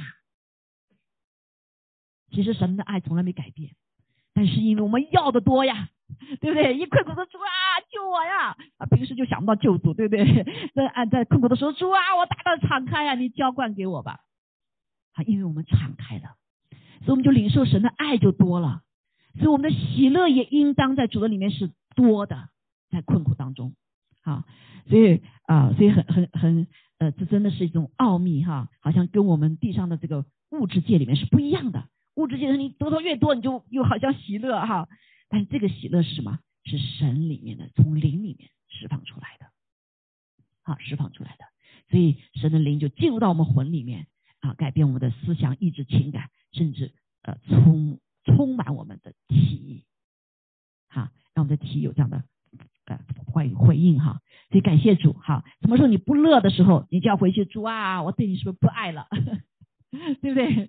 [2.31, 3.75] 其实神的爱从来没改变，
[4.33, 5.89] 但是因为我们要的多呀，
[6.41, 6.77] 对不对？
[6.77, 7.51] 一困苦的主啊，
[7.91, 8.57] 救我呀！
[8.79, 10.25] 啊，平时就想不到救主，对不对？
[10.75, 14.21] 在啊，在困苦的时候，主啊，我大大敞开呀，你浇灌给我吧。
[15.15, 16.37] 啊，因为我们敞开了，
[17.01, 18.83] 所以我们就领受神的爱就多了，
[19.35, 22.49] 所以我们的喜乐也应当在主的里面是多的，
[22.91, 23.75] 在困苦当中。
[24.23, 24.45] 好，
[24.89, 26.67] 所以啊，所以很很很
[26.99, 31.85] 呃，这真的是一种奥秘哈，好像跟我们地上的这个物质界里面是不一样的。
[32.15, 34.89] 物质界的你得到越多，你就又好像喜乐哈。
[35.29, 36.39] 但是这个喜乐是什么？
[36.67, 39.47] 是神里面的，从灵里面释放出来的，
[40.63, 41.45] 好，释放出来的。
[41.89, 44.09] 所以神的灵就进入到我们魂里面
[44.41, 49.85] 啊，改变我们的思想、意志、情感，甚至呃充充满我们的体，
[50.89, 52.25] 好，让我们的体有这样的
[52.87, 54.21] 呃回回应哈。
[54.51, 55.45] 所以感谢主哈。
[55.61, 59.07] 什么时候你不乐的时候，你就要回去主啊，我对你是不是不爱了？
[59.91, 60.69] 对不对？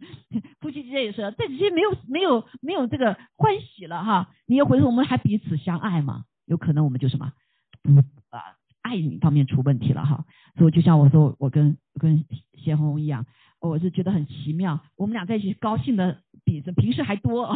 [0.60, 4.30] 夫妻之间也是，这这些没有没有没有这个欢喜了哈。
[4.46, 6.26] 你又回头，我们还彼此相爱吗？
[6.46, 7.34] 有可能我们就什么
[7.82, 7.92] 不
[8.30, 8.42] 啊
[8.82, 10.26] 爱你方面出问题了哈。
[10.58, 13.26] 所以就像我说，我跟跟贤红一样，
[13.60, 14.80] 我是觉得很奇妙。
[14.96, 17.54] 我们俩在一起高兴的比平时还多，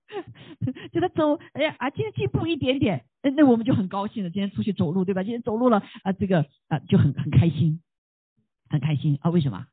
[0.92, 3.04] 觉得走，哎呀啊，今天进步一点点，
[3.36, 4.30] 那我们就很高兴了。
[4.30, 5.22] 今天出去走路对吧？
[5.22, 7.80] 今天走路了啊，这个啊就很很开心，
[8.70, 9.30] 很开心啊。
[9.30, 9.66] 为什么？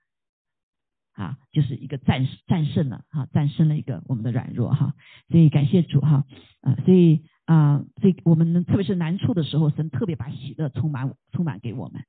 [1.19, 4.93] 啊，就是一个战战胜了哈，战胜了一个我们的软弱哈，
[5.29, 6.23] 所以感谢主哈，
[6.61, 12.01] 啊，所以啊，所以我们特别是难处的时候，神特别把喜乐充满充满给我们，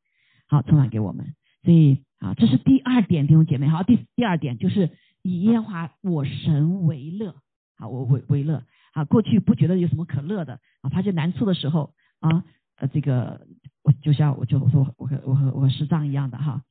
[0.46, 4.90] 好，充满给我们，所以啊，这是第二点，弟兄姐妹，好，第第二点就是
[5.22, 7.34] 以耶和华我神为乐，
[7.78, 12.44] 好，我为为乐，啊，过去不觉得有什么可乐的啊，发现难处的时候啊，
[12.76, 13.44] 呃，这个
[13.82, 16.62] 我就像我就说我和我和我师长一样的哈。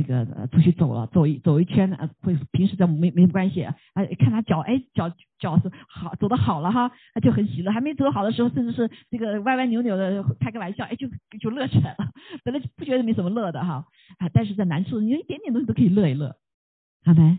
[0.00, 11.06] 这个出去走了，走一走一圈呢，会平时在没没关系，哎看他脚哎脚脚是好走的好了哈，他就很喜乐，还没走好的时候，甚至是这个歪歪扭扭的开个玩笑，哎就
[11.38, 12.10] 就乐起来了，
[12.44, 13.84] 本来不觉得没什么乐的哈，
[14.18, 16.36] 啊但是在难处，你有一点点东西都可以乐一乐，
[17.04, 17.38] 好没？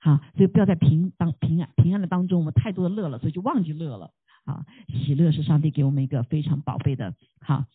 [0.00, 4.10] 好，所以不要在平当平安平安的当中，我们太多的乐了，所以就忘记乐了
[4.44, 7.66] 啊，喜乐是上帝给我们一个非常宝贝的哈，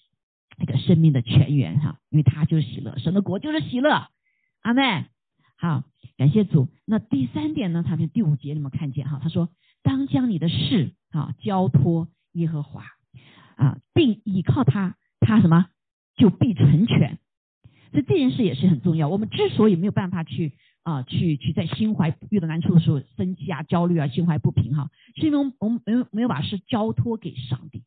[0.58, 4.08] 那个生命的泉源哈，因为他就是喜乐，神的国就是喜乐。
[4.68, 5.06] 阿妹，
[5.56, 5.86] 好，
[6.18, 6.68] 感谢主。
[6.84, 7.86] 那第三点呢？
[7.88, 9.18] 他们第五节你们看见哈？
[9.24, 9.48] 他说
[9.82, 12.84] ：“当将你的事啊交托耶和华
[13.56, 15.68] 啊，并倚靠他，他什么
[16.18, 17.18] 就必成全。”
[17.92, 19.08] 所以这件事也是很重要。
[19.08, 27.86] 我们之所以没有办法去啊，去去在心怀遇到难处的时候生气啊、焦虑啊、心怀不平哈，是因为我们没有没有把事交托给上帝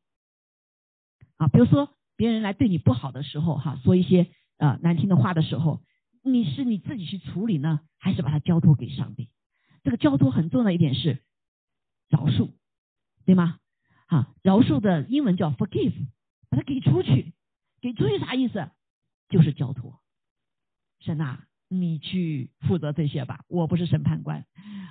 [1.37, 1.47] 啊。
[1.49, 5.83] 比如说别人来对你不好的时候哈，说一些呃难听的话的时候。
[6.23, 9.31] 你是你自己去处理呢，还是把它交托给上帝？
[9.83, 11.23] 这个交托很重要的一点是
[12.09, 12.51] 饶恕，
[13.25, 13.59] 对吗？
[14.07, 15.95] 啊，饶恕的英文叫 forgive，
[16.49, 17.33] 把它给出去，
[17.81, 18.71] 给出去啥意思？
[19.29, 20.01] 就是交托。
[21.01, 24.45] 神呐，你去负责这些吧，我不是审判官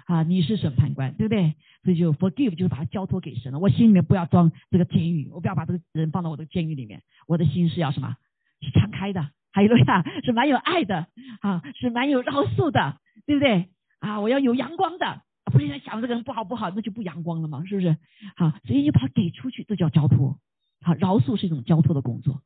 [0.08, 1.56] 啊，你是审判官，对不对？
[1.84, 3.60] 所以就 forgive 就是把它交托给神了。
[3.60, 8.18] 我心里面不要装这个监狱，我不要把这个人放到我的监狱里面，我的心是要什么？
[8.62, 9.30] 是敞开的。
[9.52, 11.08] 还有呀，是蛮有爱的
[11.42, 14.20] 啊，是蛮有饶恕的，对不对啊？
[14.20, 17.98] 我要有阳光的，不是想这个人不好不好，那就不阳光了嘛，是不是？
[18.36, 20.40] 好，所以你把它给出去，这叫交托。
[20.82, 22.42] 好，饶恕是一种交托的工作，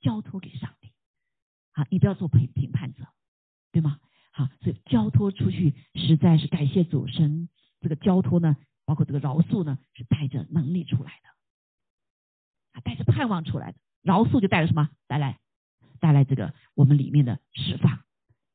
[0.00, 0.92] 交托给上帝。
[1.72, 3.06] 好，你不要做评评判者，
[3.72, 3.98] 对吗？
[4.30, 7.48] 好，所以交托出去，实在是感谢主神。
[7.80, 11.28] 这个交托呢，包括这个饶恕呢，是带着能力出来的，
[12.72, 13.78] 啊，带着盼望出来的。
[14.02, 14.90] 饶恕就带着什么？
[15.08, 15.38] 带来。
[16.02, 18.02] 带来这个我们里面的释放、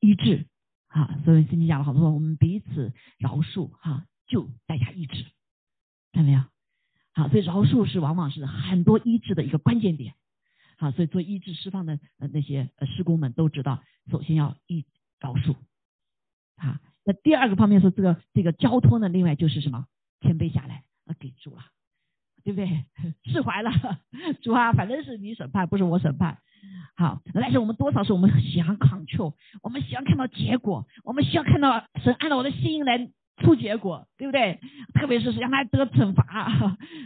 [0.01, 0.45] 医治，
[0.89, 5.23] 哈，所以圣经讲了好多，我们彼此饶恕，哈，就带下医治，
[6.11, 6.43] 看到没有？
[7.13, 10.15] 好，所以饶恕是往往是很多医治的一个关键点，
[10.77, 13.81] 好，所以做医治释放的呃那些呃施工们都知道，
[14.11, 14.85] 首先要医
[15.21, 15.55] 饶恕，
[16.57, 19.87] 啊，那第二个方面是这个这个交托呢，另外就是什么？
[20.19, 21.63] 谦卑下来啊，给主了，
[22.47, 22.85] 对不对？
[23.29, 23.69] 释怀了，
[24.41, 26.37] 主啊，反正是你审判，不是我审判。
[26.95, 33.11] 好，但是我们多少是我们喜欢 control，我们喜欢看到结果，我们需要看到神按照我的心意来
[33.43, 34.61] 出结果，对不对？
[34.93, 36.23] 特别是让他得惩罚，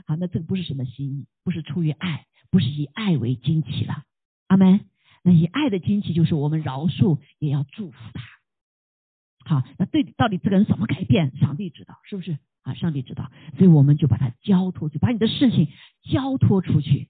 [0.06, 4.04] 好，那这个不是什么心意，不是出于爱，不是以爱为惊奇了。
[4.48, 4.82] 阿门。
[5.24, 9.56] 那以爱的惊奇就是我们饶恕，也要祝福他。
[9.56, 11.36] 好，那对到底这个人怎么改变？
[11.38, 12.38] 上帝知道，是不是？
[12.62, 15.68] 啊，上帝知道，所以我们就把它交托去，把你的事情
[16.04, 17.10] 交托出去。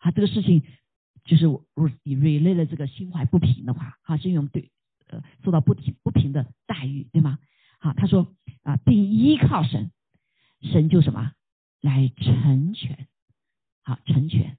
[0.00, 0.62] 啊，这个事情。
[1.24, 1.62] 就是我
[2.04, 4.70] 以 relay 了这个心怀不平的话，哈，是因为我们对
[5.08, 7.38] 呃受到不平不平的待遇，对吗？
[7.80, 9.90] 好，他说啊，并依靠神，
[10.62, 11.32] 神就什么
[11.82, 13.08] 来成全，
[13.82, 14.56] 好成全，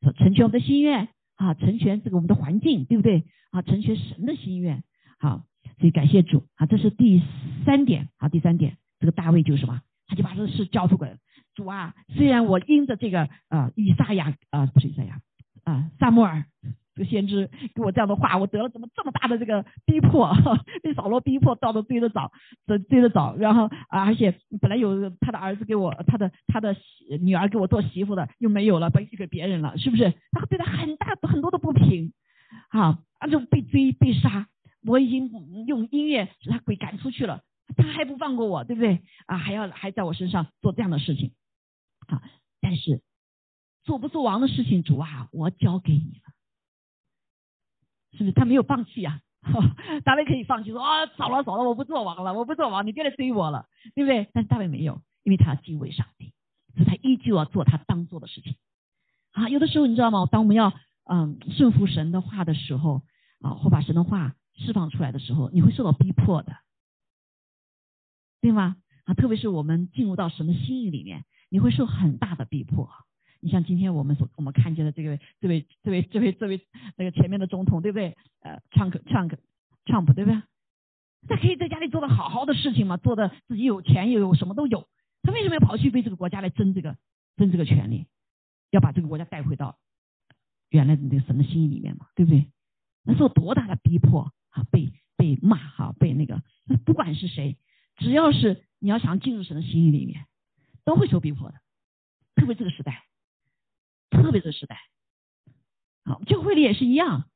[0.00, 3.22] 说成全我们的心愿啊，成全这个我们的环境，对不对？
[3.52, 4.82] 啊，成全神的心愿，
[5.20, 5.46] 好，
[5.78, 7.22] 所以感谢主啊，这是第
[7.64, 9.80] 三点，好，第三点，这个大卫就是什么？
[10.06, 11.16] 他就把这事交出给
[11.54, 15.20] 主啊，虽然我因着这个呃以赛亚啊不是以赛亚
[15.64, 16.44] 啊萨摩尔。
[16.94, 20.34] 这个先知给我这样的话，我得了怎么这么大的这个逼迫？
[20.82, 22.32] 被扫罗逼迫，到处追着找，
[22.66, 26.74] 追追着找，然后啊，而且本来有他的儿子给我，他的他的
[27.20, 30.12] 女儿给我做媳妇的，又没有了，被给别人了，是不是？
[30.32, 32.12] 他对他很大很多的不平，
[32.70, 34.48] 啊，啊就被追被杀，
[34.84, 35.30] 我已经
[35.68, 37.42] 用音乐使他鬼赶出去了，
[37.76, 39.02] 他还不放过我，对不对？
[39.26, 41.32] 啊，还要还在我身上做这样的事情，
[42.06, 42.22] 啊，
[42.60, 43.02] 但是
[43.84, 46.32] 做不做王的事情，主啊，我交给你了。
[48.12, 49.20] 是不是他没有放弃啊？
[50.04, 54.28] 大卫可以放弃说啊，早了早了，我不做王了，我不做王，你别来追我了，对不对？
[54.32, 56.32] 但大卫没有，因为他敬畏上帝，
[56.74, 58.56] 所以他依旧要做他当做的事情。
[59.32, 60.26] 啊，有的时候你知道吗？
[60.30, 60.72] 当我们要
[61.04, 63.02] 嗯顺服神的话的时候
[63.40, 66.56] 啊，或把神的话释放出来的时候，你会受到逼迫的，
[68.40, 68.76] 对吗？
[69.04, 72.88] 啊，特别是我们进入到神的心意里面，你会受很大的逼迫。
[73.40, 76.60] 你像今天我们所我们看见的这个这位这位这位这位
[76.96, 78.16] 那个前面的总统对不对？
[78.40, 79.36] 呃，Trump Trump
[79.84, 80.42] Trump 对不对？
[81.28, 84.88] 他可以在家里做的好好的事情嘛，做的自己有钱又有什么都有，
[85.22, 86.96] 他为什么要跑去为这个国家来争这个
[87.36, 88.06] 争这个权利？
[88.70, 89.78] 要把这个国家带回到
[90.68, 92.46] 原来的那个神的心意里面嘛，对不对？
[93.04, 96.42] 那受多大的逼迫啊，被被骂哈，被那个
[96.84, 97.56] 不管是谁，
[97.98, 100.26] 只要是你要想进入神的心意里面，
[100.84, 101.56] 都会受逼迫的，
[102.34, 103.04] 特别这个时代。
[104.10, 104.78] 特别这个时代，
[106.04, 107.26] 好，教会里也是一样。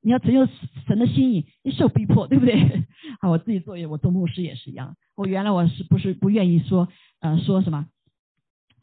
[0.00, 0.48] 你要只有
[0.86, 2.54] 神的心意，你受逼迫，对不对？
[3.20, 4.96] 啊，我自己作为我做牧师也是一样。
[5.14, 6.88] 我原来我是不是不愿意说，
[7.20, 7.86] 呃，说什么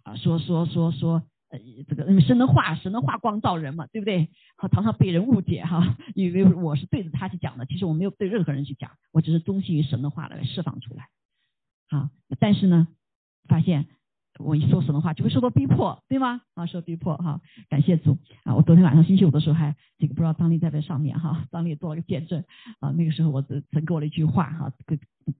[0.03, 0.15] 啊？
[0.15, 4.29] 说说说说，呃，这个神的话，神的话光照人嘛，对不对？
[4.55, 11.09] 好，常常被人误解哈，以为我是对着他去讲的，其实我没有对任何人去讲，我只是忠心于神的话来释放出来。
[11.89, 12.87] 啊，但是呢，
[13.47, 13.87] 发现。
[14.37, 16.39] 我一说什么话就会受到逼迫，对吗？
[16.53, 18.55] 啊，受逼迫哈，感谢主啊！
[18.55, 22.41] 我昨天晚上星期五的时候还这个不知道张丽在不在上面哈，张丽做了个见证
[22.79, 22.89] 啊。
[22.91, 24.97] 那个时候我曾给我了一句话哈，跟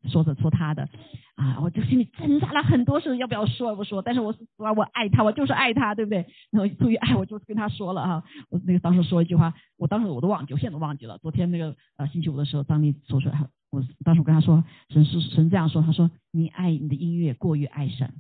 [0.10, 0.90] 说着说他的
[1.36, 6.26] 啊，我就心里挣扎了很多事要不要说不说，但是我是说我爱他，我就是爱他，对不对？
[6.52, 8.26] 然后出于爱，我就跟他说了哈。
[8.50, 11.18] 我那个当时说一句话，我当时我都忘记，我现在都忘记了。
[11.20, 18.14] 昨天那个呃星期五的时候，张丽说出来，我当时我跟他说，神是神这样说，他说你爱你的音乐过于爱神。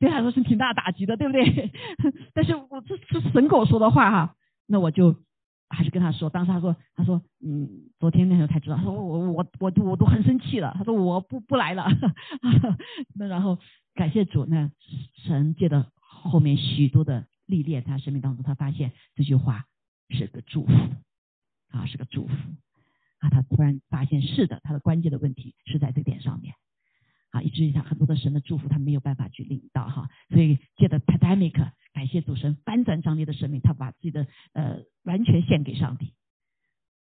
[0.00, 1.72] 对他来说是挺大打击的，对不对？
[2.34, 5.16] 但是我这是神狗说的话哈，那我就
[5.70, 6.28] 还是跟他说。
[6.28, 8.76] 当时他说，他说，嗯，昨天那时候才知道。
[8.76, 10.74] 他说我我我我都很生气了。
[10.76, 11.86] 他说我不不来了。
[13.14, 13.58] 那然后
[13.94, 14.70] 感谢主，那
[15.24, 19.64] 神借的后面许多的历练，他生命当中他发现这句话
[20.10, 20.72] 是个祝福
[21.70, 22.34] 啊，是个祝福
[23.24, 23.30] 啊。
[23.30, 26.54] 他突然发现是的，他的关键的问题是在这点上面。
[27.30, 36.14] 啊，以至于他很多的神的祝福，他没有办法去领到哈，所以借着 pandemic，感谢主神翻转张力的生命，他把自己的呃完全献给上帝，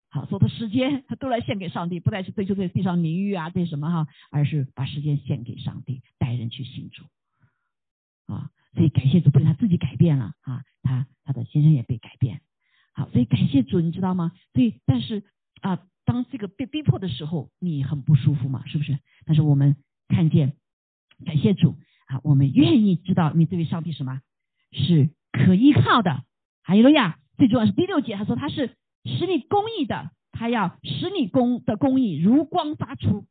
[0.09, 7.03] 好，所有的时间他都来献给上帝，不再是追求这地上名誉啊这什么哈，而是把时间献给上帝，带人去信主，
[8.25, 12.41] 啊，所以感谢主，不是他自己改变了啊，他他的先生也被改变，
[12.93, 14.31] 好，所以感谢主，你知道吗？
[14.51, 15.23] 所以但是
[15.61, 18.99] 啊，当这个被逼迫的时候，你很不舒服嘛，是不是？
[19.25, 19.75] 但是我们。
[20.09, 20.53] 看见，
[21.25, 22.19] 感谢主啊！
[22.23, 24.21] 我们愿意知道你这位上帝什么
[24.71, 26.23] 是可依靠的。
[26.61, 27.17] 哈利路亚！
[27.37, 33.25] 最重要是第六节，他说他是使你公义的，他要使你公的公义如光发出，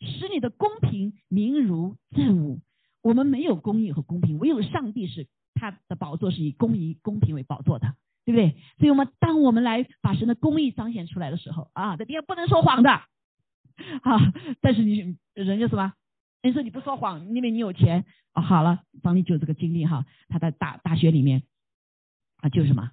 [0.00, 2.60] 使你的公平明如正午。
[3.02, 7.96] 我们没有公义和公平，唯有上帝是他的宝座是以公义公平为宝座的，
[8.28, 8.60] 对不对？
[8.78, 12.90] 所以，我们当我们来把神的公义彰显出来的时候啊，这地方不能说谎的，
[14.02, 14.18] 好，
[14.60, 15.94] 但是你人家什么？
[16.42, 18.42] 你说你不说谎，因为你有钱啊。
[18.42, 21.42] 好了，张丽就这个经历哈，他在大大学里面
[22.42, 22.90] 啊，就是什么，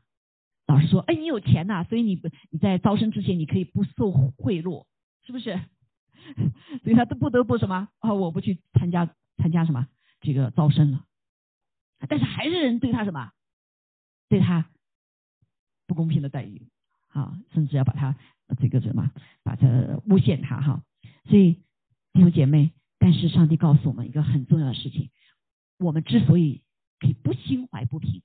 [0.67, 4.85] 老师说，哎，你有钱呐，所以你不你在招生之前你可以不受贿赂，
[5.25, 5.59] 是不是？
[6.81, 9.85] 所以他都不得不什么啊，我不去参加参加什么
[10.21, 11.03] 这个招生了。
[12.07, 13.31] 但是还是人对他什么，
[14.29, 14.69] 对他
[15.87, 16.67] 不公平的待遇
[17.09, 18.15] 啊，甚至要把他
[18.59, 19.11] 这个什么，
[19.43, 19.67] 把他
[20.07, 20.83] 诬陷他哈。
[21.29, 21.53] 所以
[22.13, 22.71] 弟兄姐妹。
[22.97, 25.11] 但是上帝告诉我们一个很重要的事情：
[25.77, 26.63] 我们之所以
[26.99, 28.23] 可以不心怀不平，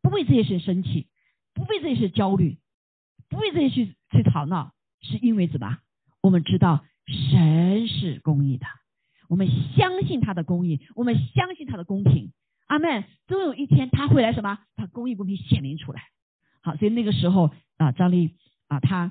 [0.00, 1.08] 不为这些事生气，
[1.52, 2.58] 不为这些事焦虑，
[3.28, 4.72] 不为这些事去吵闹，
[5.02, 5.78] 是因为什么？
[6.22, 8.66] 我们知道神是公义的，
[9.28, 12.32] 我们相信他的公义，我们相信他的公平。
[12.68, 13.04] 阿门。
[13.26, 14.58] 终有一天他会来什么？
[14.74, 16.04] 把公义公平显明出来。
[16.68, 19.10] 好，所以那个时候啊，张力啊，他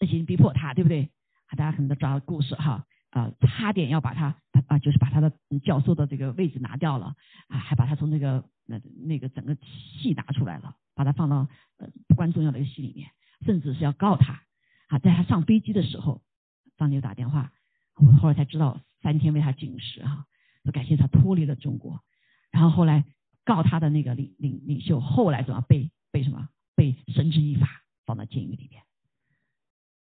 [0.00, 1.10] 那些逼迫他，对不对？
[1.48, 2.86] 啊，大家可能都知道故事哈。
[3.10, 4.34] 啊，差点要把他
[4.68, 5.30] 啊，就是把他的
[5.62, 7.14] 教授的这个位置拿掉了
[7.48, 9.54] 啊，还把他从那个那那个整个
[10.00, 13.10] 系拿出来了，把他放到呃不关重要的一个系里面，
[13.44, 14.40] 甚至是要告他
[14.88, 14.98] 啊。
[15.00, 16.22] 在他上飞机的时候，
[16.78, 17.52] 张牛打电话，
[17.96, 20.24] 我后来才知道三天为他禁食哈，
[20.64, 22.02] 说感谢他脱离了中国。
[22.50, 23.04] 然后后来
[23.44, 28.84] 告他的那个领领领袖，后来怎么被被什么被绳之以法放到监狱里面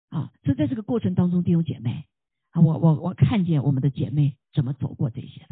[0.09, 0.33] 啊？
[0.43, 2.09] 所以在这个过程当中，弟兄姐妹。
[2.51, 5.49] 啊，我我我看见我们的姐妹怎么走过这些的。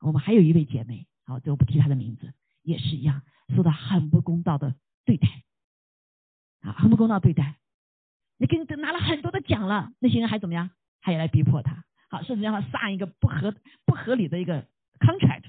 [0.00, 2.32] 我们还有一位姐妹，好，这我不提她的名字，
[2.62, 3.20] 也是一样，
[3.54, 4.74] 受到很不公道的
[5.04, 5.28] 对待，
[6.60, 7.58] 啊，很不公道对待。
[8.38, 10.70] 你给你拿了很多的奖了，那些人还怎么样？
[11.00, 14.66] 还要来逼迫他，好，甚至让他上一个不合不合理的一个
[14.98, 15.44] contract。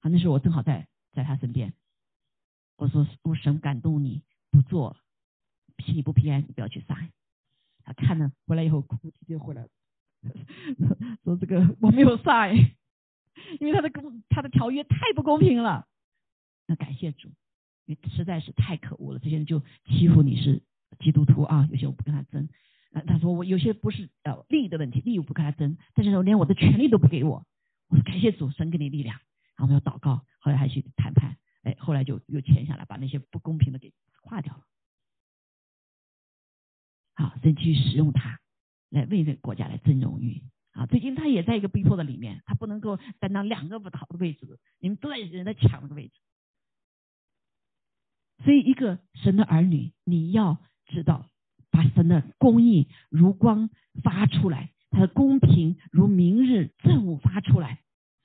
[0.00, 1.72] 啊，那时候我正好在在他身边，
[2.78, 4.96] 我说我神感动你不做，
[5.84, 6.96] 心里不平安，你不要去杀。
[7.84, 9.68] 他看了回来以后哭啼就回来了，
[11.24, 15.86] 说这个我没有杀，因为他的公他的条约太不公平了。
[16.66, 17.28] 那感谢主，
[17.86, 20.62] 因为实在是太可恶了，这些人就欺负你是
[21.00, 22.48] 基督徒啊，有些我不跟他争。
[23.06, 27.44] 他说我有些不是呃利益的问题，利益我不跟他争，但是我连我的权利都不给我。
[27.88, 29.18] 我说感谢主，神给你力量，
[29.56, 33.92] 然后我们要祷告，后来还去谈判，哎，后来就又签下来，把那些不公平的给
[34.22, 34.64] 划掉了。
[37.14, 38.40] 好，神去使用他
[38.90, 40.86] 来为这个国家来争荣誉啊！
[40.86, 46.14] 最近他也在一个逼迫的里面，他不能够担当两个不好的位置，你们都在人在抢那个位置。
[48.44, 51.28] 所以，一个神的儿女，你要知道，
[51.70, 53.68] 把神的公义如光
[54.04, 57.82] 发出来，他的公平如明日正午发出来，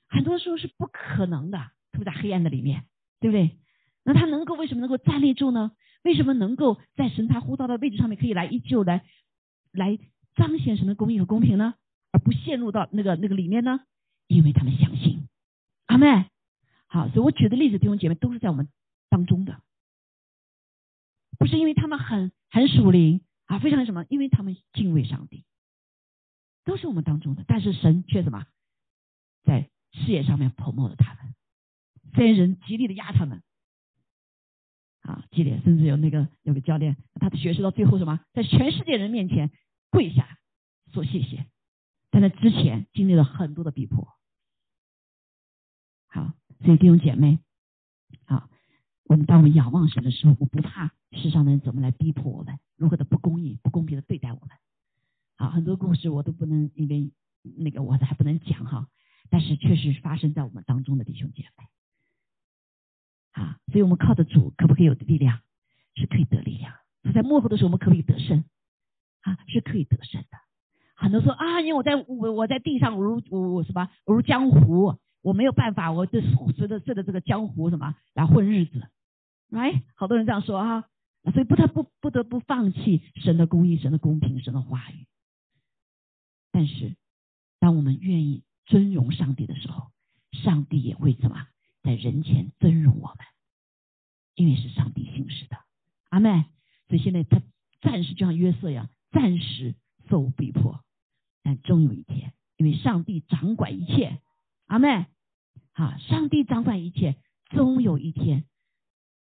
[0.08, 1.58] 很多时候是不可能的，
[1.90, 2.86] 特别在黑暗的里面，
[3.24, 3.56] 对不对？
[4.02, 5.72] 那他能够为什么能够站立住呢？
[6.02, 9.02] 为什么能够在神他呼召的位置上面可以来依旧来
[9.72, 9.98] 来
[10.34, 11.72] 彰显神的公义和公平呢？
[12.12, 13.80] 而不陷入到那个那个里面呢？
[14.26, 15.26] 因为他们相信，
[15.86, 16.26] 阿妹，
[16.86, 18.68] 好，所以我举的例子弟兄姐妹都是在我们
[19.08, 19.58] 当中的，
[21.38, 24.04] 不是因为他们很很属灵啊，非常什么？
[24.10, 25.46] 因为他们敬畏上帝，
[26.66, 28.44] 都是我们当中的，但是神却什么，
[29.44, 31.33] 在事业上面捧墨了他们，
[32.14, 33.42] 这些人极力的压他们。
[35.02, 39.50] 啊，激烈，甚至有那个有个教练，他的学生到最后什么，在全世界人面前
[39.90, 40.38] 跪下
[40.94, 41.46] 说谢谢，
[42.10, 44.08] 在之前经历了很多的逼迫。
[46.06, 46.32] 好，
[46.64, 47.38] 所以弟兄姐妹，
[48.24, 48.48] 好，
[49.04, 54.56] 我们当我们仰望神的时候，我不怕世上的人怎么来逼迫我们，如何的不公义、不公平的对待我们。
[55.36, 57.12] 好，很多故事我都不能因为
[57.42, 58.88] 那个我还不能讲哈，
[59.28, 61.66] 但是确实发生在我们当中的弟兄姐妹。
[63.34, 65.38] 啊，所以我们靠着主，可不可以有力量？
[65.94, 66.74] 是可以得力量。
[67.14, 68.44] 在幕后的时候，我们可不可以得胜？
[69.20, 70.38] 啊，是可以得胜的。
[70.96, 76.20] 很多说啊，因为我在我我在地上如我我什么如江湖，我没有办法，我这
[76.56, 78.88] 随着随着这个江湖什么来混日子。
[79.50, 80.88] ，right？，好多人这样说哈，
[81.32, 85.06] 所以不得不不得不放弃神的公义、神的公平、神的话语。
[86.50, 86.96] 但是，
[87.58, 89.90] 当我们愿意尊荣上帝的时候，
[90.32, 91.48] 上帝也会怎么？
[91.84, 93.18] 在人前尊荣我们，
[94.34, 95.58] 因为是上帝行事的，
[96.08, 96.46] 阿妹。
[96.88, 97.40] 所以现在他
[97.82, 99.74] 暂时就像约瑟一样，暂时
[100.08, 100.80] 受逼迫，
[101.42, 104.18] 但终有一天，因为上帝掌管一切，
[104.66, 105.06] 阿妹。
[105.72, 107.16] 好，上帝掌管一切，
[107.50, 108.44] 终有一天，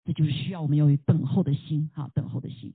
[0.04, 2.74] 这就是需要我们要有等候的心，哈，等候的心。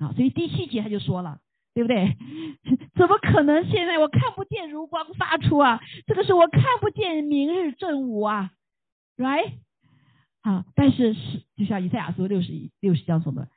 [0.00, 1.40] 好，所以第七节他就说了，
[1.74, 2.16] 对不对？
[2.96, 5.80] 怎么可能现在我看不见如光发出啊？
[6.06, 8.52] 这个是我看不见明日正午啊。
[9.18, 9.52] right，
[10.42, 13.48] 好，但是是就像以赛亚书六十一六十章说的，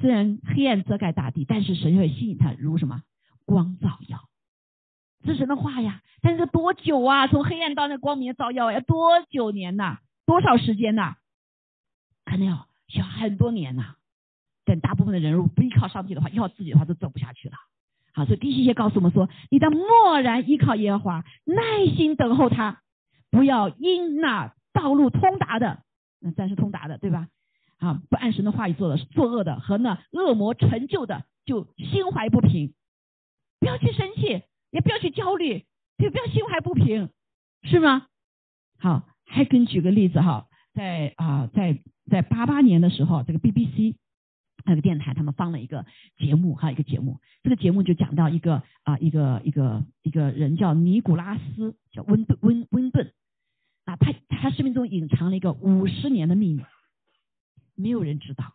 [0.00, 3.02] 虽然黑暗遮盖大地，但是神会吸引他如什么
[3.44, 4.28] 光照耀，
[5.22, 6.02] 这是神的话呀。
[6.22, 7.28] 但是多久啊？
[7.28, 9.98] 从黑暗到那光明照耀要多久年呐？
[10.26, 11.16] 多少时间呐？
[12.24, 13.96] 可能要需要很多年呐。
[14.64, 17.54] 但大部分的人如果不依靠上帝的话，依靠自己的话都走不下去了。
[18.12, 22.82] 好，所以第七节告诉我们说，你的默然依靠耶和华，耐心等候他，
[23.30, 24.52] 不要因那。
[24.72, 25.82] 道路通达的，
[26.20, 27.28] 那暂时通达的，对吧？
[27.78, 32.74] 啊，不按神的话语做的，作恶的和那恶魔成就的，就心怀不平。
[33.58, 35.64] 不要去生气，也不要去焦虑，
[35.98, 37.10] 也不要心怀不平，
[37.62, 38.06] 是吗？
[38.78, 41.78] 好，还跟举个例子哈，在啊，在
[42.10, 43.96] 在八八年的时候，这个 BBC
[44.64, 45.84] 那个电台他们放了一个
[46.16, 53.12] 节目，还有一个节目，这个节目就讲到一个啊一个一个一个人叫尼古拉斯，叫温顿温温顿
[53.96, 56.62] 他他生命中隐藏了一个五十年的秘密，
[57.74, 58.54] 没有人知道，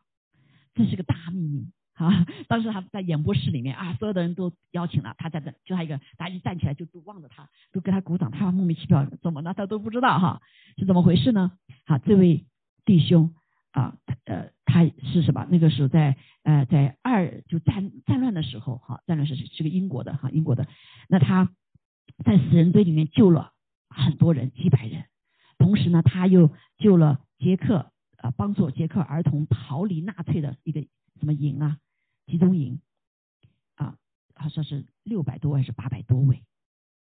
[0.73, 2.25] 这是个大秘密啊！
[2.47, 9.53] 当时他在演播室里面啊，所有的人都邀请了他在这，就他一个，大家一站起来就都望着他，都给他鼓掌，他莫名其妙怎么了？
[9.53, 10.41] 他都不知道哈，
[10.77, 11.51] 是怎么回事呢？
[11.85, 12.45] 好，这位
[12.85, 13.33] 弟兄。
[13.71, 15.45] 啊，呃，他是什么？
[15.51, 20.65] 那个时候在呃，在二就战战乱的时候，哈，战乱是是个英国的哈，英国的。
[21.09, 21.49] 那他
[22.23, 23.51] 在死人堆里面救了
[23.89, 25.03] 很多人，几百人。
[25.57, 30.81] 同时呢，他又救了捷克，啊，帮助捷克儿童逃离纳粹的一个
[31.19, 31.77] 什么营啊，
[32.25, 32.81] 集中营
[33.75, 33.97] 啊，
[34.33, 36.43] 好像是六百多位还是八百多位，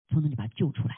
[0.10, 0.96] 从那里把他救出来，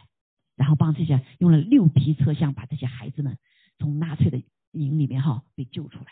[0.55, 3.37] 然后帮这些用了六批车厢把这些孩子们
[3.77, 4.41] 从纳粹的。
[4.73, 6.05] 营里面哈被救出来，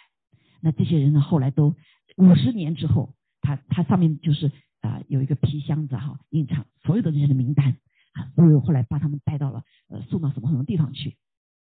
[0.61, 1.75] 那这些人呢后来都
[2.15, 7.77] 五十年之后，他他上面就是啊有一个皮箱子哈，隐藏所有的这些的名单
[8.15, 11.15] 啊，所有后来把他们带到了呃送到什么什么地方去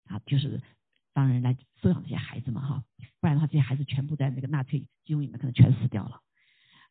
[0.06, 0.62] 啊，就是
[1.14, 2.84] 当人来收养这些孩子嘛哈，
[3.20, 6.22] 不然的话这些孩子全部在那个纳粹集中营里面可能全死掉了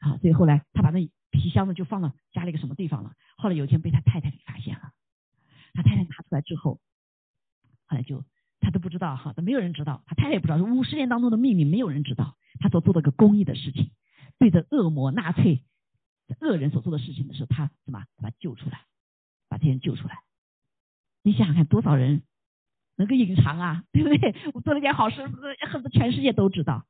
[0.01, 4.93] 啊，所以后来他把那皮箱子就放到家里一个什么地方了，后来有一天被他太太给发现了，
[5.73, 6.81] 他太太拿出来之后，
[7.87, 8.25] 后来就。
[8.61, 12.35] 他都不知道哈，都没有人知道，他太太也不知道，五十年当中的秘密没有人知道。
[12.61, 13.91] 他所做的个公益的事情，
[14.39, 15.63] 对着恶魔纳粹
[16.41, 18.87] 恶人所做的事情的时候，他什么把他救出来，
[19.55, 20.25] 把这些人救出来。
[21.23, 22.25] 你想想看，多少人
[22.97, 24.35] 能够隐藏啊，对不对？
[24.53, 26.85] 我做了件好事，恨不得全世界都知道。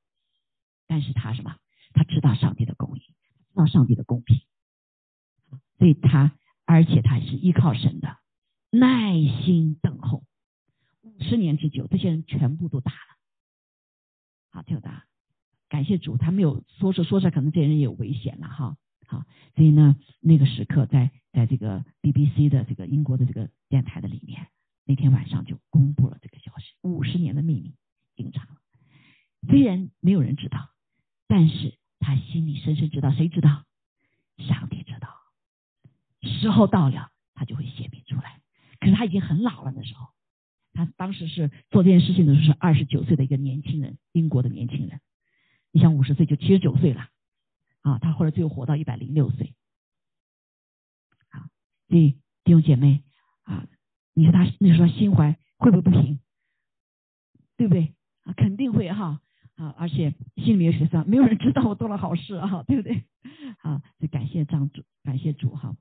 [0.87, 1.57] 但是他什么？
[1.93, 4.41] 他知道上帝的公义，知道上帝的公平，
[5.79, 6.33] 所以他
[6.65, 8.17] 而且他是依靠神的，
[8.71, 9.13] 耐
[9.43, 10.25] 心等候。
[11.21, 12.99] 十年之久，这些人全部都打了。
[14.51, 15.05] 好，就打。
[15.69, 18.79] 感谢主，他没有说说说着，可能这些人也有危险了哈。
[19.15, 24.49] 啊，所以呢，那个时刻在在这个 BBC 的这个英国的这个电台的里面，
[24.85, 27.75] 那天晚上就公布了这个消息，五十年的秘密
[28.17, 28.57] 隐藏了。
[29.49, 30.71] 虽然没有人知道，
[31.29, 33.65] 但是他心里深深知道，谁知道？
[34.39, 35.09] 上帝知道。
[36.23, 38.41] 时候到了，他就会显明出来。
[38.81, 40.09] 可是他已经很老了，那时候。
[40.77, 45.01] 他当时是做这件事情的时候是二十九岁的一个年轻人，英国的年轻人。
[45.71, 47.09] 你想五十岁就七十九岁了
[47.85, 47.99] 啊！
[48.01, 49.55] 他后来最后活到一百零六岁。
[51.29, 51.49] 啊，
[51.89, 53.05] 所以弟兄姐妹
[53.45, 53.69] 啊，
[54.15, 56.19] 你说他那时候心怀会不会不平？
[57.57, 57.95] 对不对？
[58.25, 59.21] 啊，肯定会哈
[59.55, 59.75] 啊！
[59.79, 63.05] 而且心里面有想，没有人知道我做了好事啊，对不对？
[63.59, 65.77] 啊，就感谢张主，感谢主哈。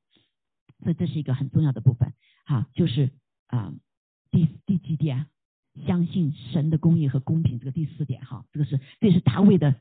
[0.83, 2.13] 所以这是一个很重要的部分
[2.45, 3.09] 哈，就是
[3.47, 3.73] 啊。
[4.29, 5.27] 第第几点？
[5.85, 9.79] 相信神的公义和公平，这个第四点哈，这个是这是大卫的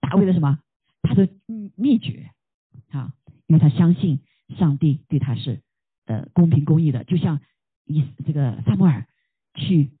[0.00, 0.58] 大卫的什么？
[1.04, 1.28] 他的
[1.76, 2.30] 秘诀
[2.90, 3.12] 啊，
[3.46, 4.20] 因为他相信
[4.58, 5.62] 上帝对他是
[6.06, 7.40] 呃公平公义的，就像
[7.84, 9.06] 以这个萨摩尔
[9.54, 9.92] 去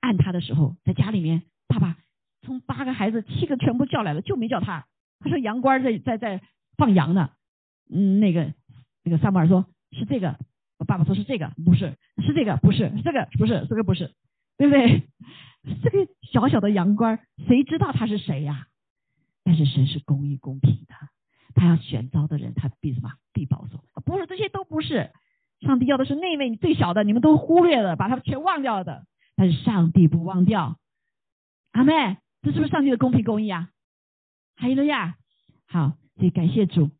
[0.00, 1.96] 按他的时候，在家里面，爸爸
[2.42, 4.86] 从八个孩子七个全部叫来了，就没叫他。
[5.20, 6.42] 他说羊倌在在在
[6.76, 7.30] 放羊呢，
[7.90, 8.52] 嗯，那个
[9.04, 10.36] 那个萨摩尔说是这个。
[10.78, 14.12] 我爸爸说是这个，不是，是这个，不是这个，不是这个，不是，
[14.58, 15.08] 对不对？
[15.82, 18.66] 这个小小的羊倌，谁知道他是谁呀？
[19.46, 20.94] 但是神是公义公平的，
[21.54, 23.12] 他要选召的人，他必什么？
[23.32, 23.84] 必保守。
[24.04, 25.12] 不是这些都不是，
[25.60, 29.06] 上帝要的是那位最小的，你们都忽略了，把他们全忘掉的。
[29.36, 30.80] 但是上帝不忘掉，
[31.70, 33.70] 阿妹，这是不是上帝的公平公义啊？
[34.56, 35.14] 还有了呀，
[35.68, 36.90] 好，所以感谢主。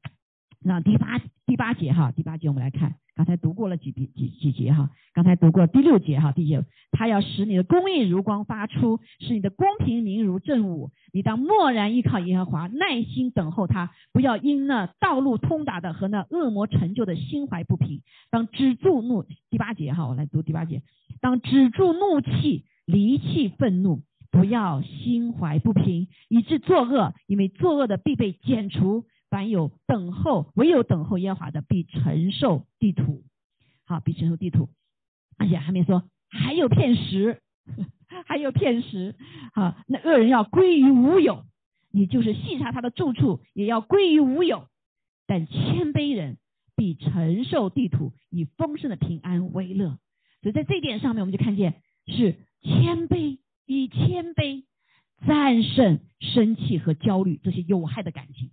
[0.61, 2.95] 那第八第八节哈，第八节我们来看。
[3.17, 6.63] 刚才读过了几几几节哈，刚才读过第六节哈，第九，
[6.93, 10.91] 他要使你的公义如光发出，使你的公平明如正午。
[11.15, 18.03] 你当默然依靠耶和华，耐心等候他，不要因那道路通达的和那恶魔成就的心怀不平。
[18.31, 20.83] 当止住怒，第八节哈，我来读第八节，
[21.23, 29.07] 当止住怒气，离弃愤怒，不要心怀不平，以致作恶，因为作恶的必被剪除。
[29.29, 33.25] 凡有等候，唯有等候耶和华的，必承受地土。
[33.85, 34.69] 好，必承受地土。
[35.39, 37.43] 而且还没说，还有片石，
[38.27, 39.15] 还有片石。
[39.53, 41.45] 好，那恶人要归于无有，
[41.91, 44.69] 你就是细查他的住处，也要归于无有。
[45.27, 46.39] 但谦卑人
[46.77, 49.99] 必承受地土，以丰盛的平安为乐。
[50.43, 54.65] 所以在这一点上面，我们就看见是谦卑，以谦卑
[55.27, 58.51] 战胜生气和焦虑这些有害的感情。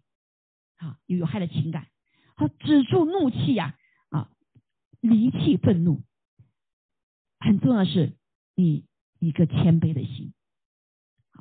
[0.83, 1.87] 啊，有有害的情感，
[2.35, 3.77] 好止住怒气呀，
[4.09, 4.29] 啊，
[4.99, 6.01] 离弃愤怒，
[7.39, 8.17] 很重要的是
[8.55, 8.85] 你
[9.19, 10.33] 一个谦卑的心。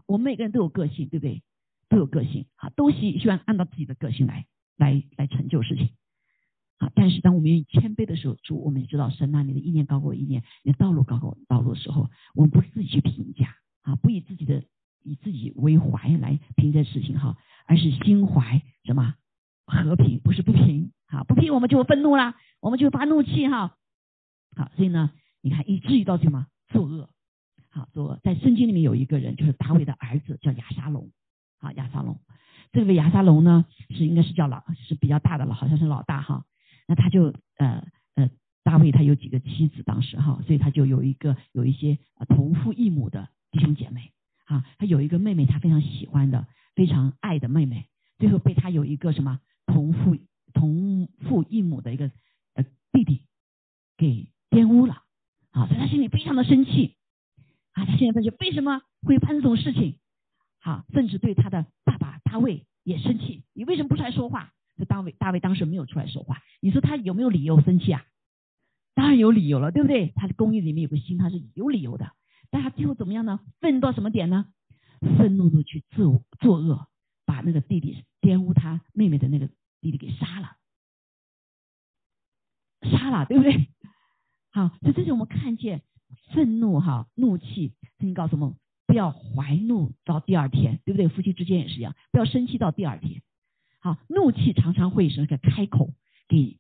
[0.07, 1.43] 我们每个人都有个性，对不对？
[1.89, 5.91] 都有个性啊，都喜喜欢按照自己的个性来来来成就事情
[6.79, 6.91] 啊。
[6.95, 14.65] 但是当我们愿意谦卑的时候，主我们知道神啊，你的意念高过我意念，你的道路高过道路的时候，我们不是自己去评价啊，不以自己的
[15.03, 17.37] 以自己为怀来评这事情哈，
[17.67, 19.15] 而是心怀什么
[19.73, 23.77] 和平，不是不平啊，不平我们就愤怒啦，我们就发怒气哈。
[24.55, 25.11] 好，所以呢，
[25.41, 27.09] 你看以至于到什么作恶。
[27.71, 31.11] 好，作恶在圣经里面有一个人，就是大卫的儿子，叫亚沙龙。
[31.59, 32.19] 啊，亚沙龙，
[32.73, 36.45] 这位亚沙龙呢，是应该是叫老，是比较大的了，好像是老大哈。
[36.89, 38.29] 那他就呃呃，
[38.65, 41.99] 大卫他有几个妻子，当时哈，所以他就有一个有一些
[42.29, 44.13] 同父异母的弟兄姐妹。
[44.45, 47.87] 啊，他有一个妹妹，他非常喜欢的，非常爱的妹妹，
[48.19, 49.39] 最后被他有一个什么
[49.93, 50.17] 父
[50.53, 52.11] 同父异母的一个
[52.55, 53.23] 呃弟弟
[53.97, 55.03] 给玷污了。
[55.51, 56.97] 啊，所以他心里非常的生气。
[57.73, 59.99] 啊，他现在他就为什么会发生这种事情？
[60.61, 63.45] 好，甚至对他的爸爸大卫也生气。
[63.53, 64.53] 你为什么不出来说话？
[64.79, 66.39] 这大卫大卫当时没有出来说话。
[66.61, 68.05] 你说他有没有理由生气啊？
[68.95, 70.13] 当然有理由了，对不对？
[70.17, 72.13] 他的公寓里面有个心，他是有理由的。
[72.51, 73.41] 但他最后怎么样呢？
[73.61, 74.47] 愤怒到什么点呢？
[75.19, 76.87] 愤怒的去作作恶，
[77.27, 79.49] 把那个弟弟玷污他妹妹的那个
[79.83, 80.57] 弟弟给杀了，
[82.91, 83.69] 杀了，对不对？
[84.51, 85.83] 好，所以这是我们看见。
[86.35, 88.55] 愤怒哈，怒气，圣经告诉我们
[88.87, 91.09] 不要怀怒到第二天，对不对？
[91.09, 93.23] 夫妻之间也是一样，不要生气到第二天。
[93.81, 95.91] 好，怒气常常会是个开口
[96.29, 96.59] 给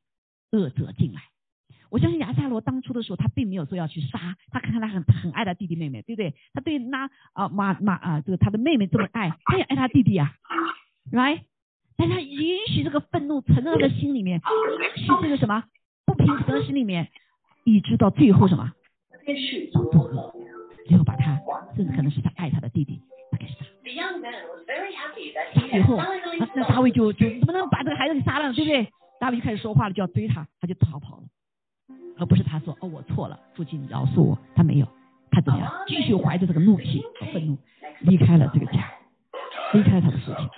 [0.51, 1.23] 恶者进来。
[1.91, 6.35] 我相信亚萨罗当初的时候，他并没有说要去杀，他看他很很爱他弟弟妹妹，对不对？
[6.55, 10.35] 他对那啊妈妈啊，这个他的妹妹这么爱，他也爱他弟弟啊
[11.11, 11.43] ，right？
[12.03, 14.40] 但他允许这个愤怒存在他的心里面，
[14.98, 15.62] 允许这个什么
[16.05, 17.07] 不平衡的心里面，
[17.62, 18.72] 一直到最后什么？
[20.84, 21.38] 最后把他，
[21.76, 23.00] 甚至可能是他爱他的弟弟，
[23.30, 23.55] 他给杀。
[25.55, 25.96] 杀以后，
[26.57, 28.88] 那大卫就就怎么能把这个孩子给杀了，对不对？
[29.20, 31.22] 大卫就开始说话了，就要追他，他就逃跑了，
[32.18, 34.88] 而不是他说哦我错了，父亲饶恕我，他没有，
[35.30, 35.72] 他怎么样？
[35.86, 37.57] 继续怀着这个怒气和愤怒
[38.00, 38.90] 离开了这个家，
[39.72, 40.48] 离开了他的父亲。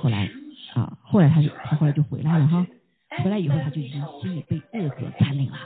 [0.00, 0.30] 后来
[0.74, 2.66] 啊，后来他就他后来就回来了哈，
[3.22, 5.58] 回来以后他就已经心里被恶者占领了。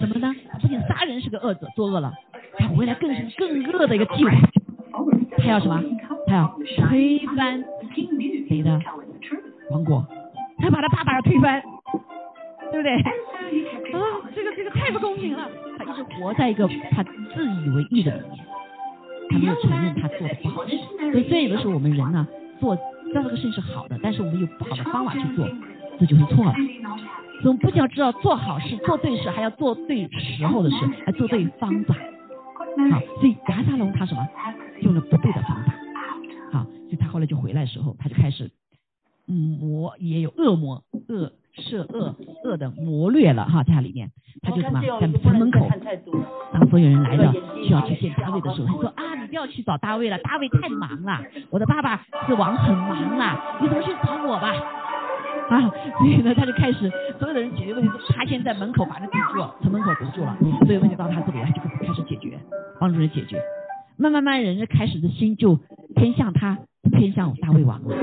[0.00, 0.34] 怎么呢？
[0.60, 2.12] 不仅杀人是个恶者，作恶了，
[2.58, 4.32] 他回来更是更恶的一个计划。
[5.38, 5.80] 他要什么？
[6.26, 6.58] 他要
[6.88, 7.62] 推翻
[8.48, 8.80] 谁的
[9.70, 10.04] 王国？
[10.58, 11.62] 他把他爸爸要推翻，
[12.72, 12.96] 对不对？
[12.96, 14.00] 啊，
[14.34, 15.48] 这个这个太不公平了。
[15.78, 18.46] 他一直活在一个他自以为意的里面，
[19.30, 20.64] 他没有承认他做的不好。
[20.64, 22.26] 所以虽然有的时候我们人呢
[22.58, 22.76] 做
[23.14, 25.48] 知道这个事情是好的，但是我们有不好的方法去做，
[26.00, 26.52] 这就是错了。
[27.44, 31.94] 我们不仅要知道做好事、做对事，还要做对时候的事，还做对方法。
[31.94, 34.26] 好，所以亚沙龙他什么
[34.80, 35.74] 用了不对的方法。
[36.50, 38.50] 好，所以他后来就回来的时候，他就开始
[39.28, 44.10] 嗯魔也有恶魔恶设恶恶的谋略了哈，在里面
[44.42, 45.68] 他就什么在城门口，
[46.52, 47.32] 当所有人来了
[47.64, 54.52] 需要去见大卫的时候，他说啊，你不要去找大卫了，大卫太忙了，我的爸爸是王很忙了，你怎么去找我吧？
[55.50, 60.36] 啊，所以呢，他就开始所有的人解决问题，他先在门口把那堵住了，从门口堵住了，
[60.66, 62.38] 所以问题到他这里，他就开始解决，
[62.80, 63.40] 帮助人解决。
[63.96, 65.60] 慢慢慢，人家开始的心就
[65.94, 66.58] 偏向他，
[66.92, 67.96] 偏向大胃王了，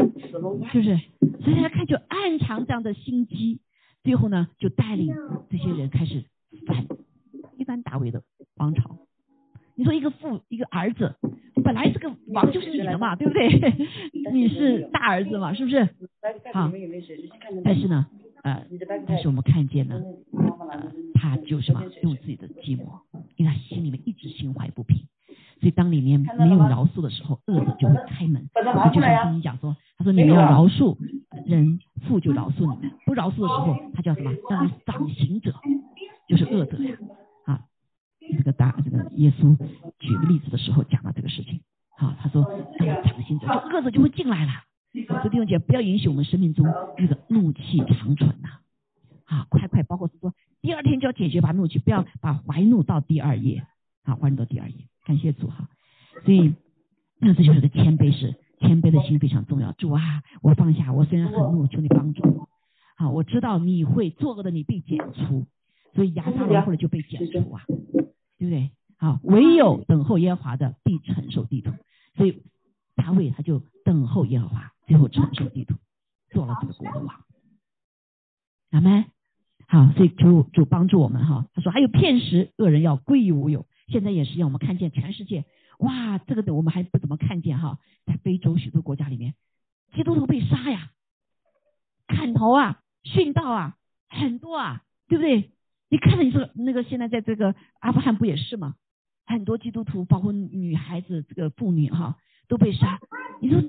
[0.71, 0.99] 是不是？
[1.41, 3.59] 所以他看就暗藏这样的心机，
[4.03, 5.13] 最后呢，就带领
[5.49, 6.25] 这些人开始
[6.67, 6.85] 反
[7.57, 8.23] 一般大卫的
[8.57, 8.97] 王朝。
[9.75, 11.15] 你说一个父一个儿子，
[11.63, 13.47] 本来这个王就是你的嘛，对不对？
[14.31, 15.83] 你是大儿子嘛，是不是？
[16.53, 16.71] 好，
[17.63, 18.05] 但是呢，
[18.43, 18.65] 呃，
[19.07, 19.99] 但是我们看见呢，
[20.69, 22.99] 呃，他就什么用自己的寂寞，
[23.37, 24.80] 因为他心里面一直心怀不平，
[25.61, 28.49] 所以当里面没有饶恕的时候，恶者就会开门。
[28.53, 30.97] 我就像圣经讲说，他说你们要饶恕
[31.45, 34.33] 人，父就饶恕你们；不饶恕的时候，他叫什么？
[34.49, 35.53] 叫掌刑者，
[36.27, 36.97] 就是恶者呀。
[37.45, 37.61] 啊
[38.37, 39.57] 这个大这个耶稣
[39.99, 41.61] 举个例子的时候讲到这个事情，
[41.97, 42.43] 好，他说
[42.79, 44.51] 当掌刑者，就恶者就会进来了。
[45.23, 46.65] 这弟兄姐不要允许我们生命中
[46.97, 48.49] 那个怒气长存呐，
[49.25, 53.65] 啊，快快，包括是说第二天就要解决把怒气，不要把怀怒到第二页，
[54.03, 54.75] 啊，怀怒到第二页，
[55.05, 55.69] 感谢主哈。
[56.25, 56.53] 所以
[57.19, 59.71] 那这就是个谦卑是谦卑的心非常重要。
[59.73, 62.49] 主啊，我放下，我虽然很怒，求你帮助我。
[62.97, 65.47] 好，我知道你会作恶的，你被剪除，
[65.95, 67.63] 所以亚撒罗后来就被剪除啊。
[68.37, 68.71] 对不对？
[68.97, 71.71] 好，唯有等候耶和华的必承受地土，
[72.15, 72.43] 所以
[72.95, 75.75] 大卫他就等候耶和华，最后承受地土，
[76.31, 77.23] 做了这个国的王。
[78.71, 79.05] 阿门。
[79.67, 81.45] 好，所以主主帮助我们哈。
[81.53, 85.45] 他说还有骗食恶人要归于无有，现在也是一样，我们看见全世界，
[85.79, 89.35] 哇，这个的我们还不怎么看见哈，在非洲许多国家里面，
[89.93, 90.91] 基督徒被杀呀，
[92.07, 93.75] 砍头啊，殉道啊，
[94.09, 95.51] 很多啊，对不对？
[95.89, 98.75] 你看着你说那个现在在这个阿富汗不也是吗？
[99.25, 102.17] 很多基督徒，包括女孩子、这个妇女哈，
[102.47, 102.99] 都被杀。
[103.41, 103.61] 你说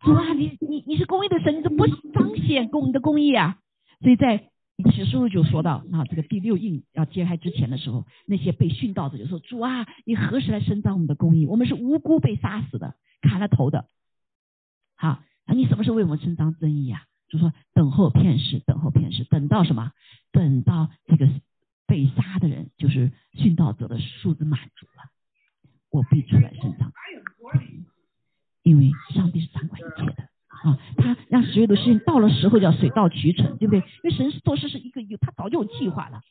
[0.00, 3.58] 主啊，你你你是公义的神，你怎么不彰显公的公义啊？
[4.00, 4.50] 所以在
[4.84, 11.46] 启示录就说到啊，这个第六印要揭开之前的时候，那些被殉道的就说主啊，你何时来伸张我们的公义？
[11.46, 13.88] 我们是无辜被杀死的，砍了头的。
[14.96, 17.04] 好，那你什么时候为我们伸张正义啊？
[17.28, 19.92] 就说等候片时，等候片时，等到什么？
[20.30, 21.28] 等到这个
[21.86, 25.10] 被杀的人，就是殉道者的数字满足了，
[25.90, 26.92] 我必出来伸张。
[28.62, 30.25] 因为上帝是掌管一切的。
[30.64, 33.80] 啊，他让所有的事情到了时候叫水到渠成，对不对？
[33.80, 36.22] 因为神做事是一个有，他早就有计划了，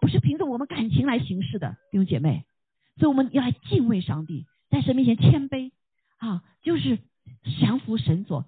[0.00, 2.44] 不是凭着我们感情来行事的，弟兄姐妹。
[2.96, 5.70] 所以我们要来敬畏上帝，在神面前谦卑
[6.18, 6.98] 啊，就是
[7.60, 8.44] 降服神所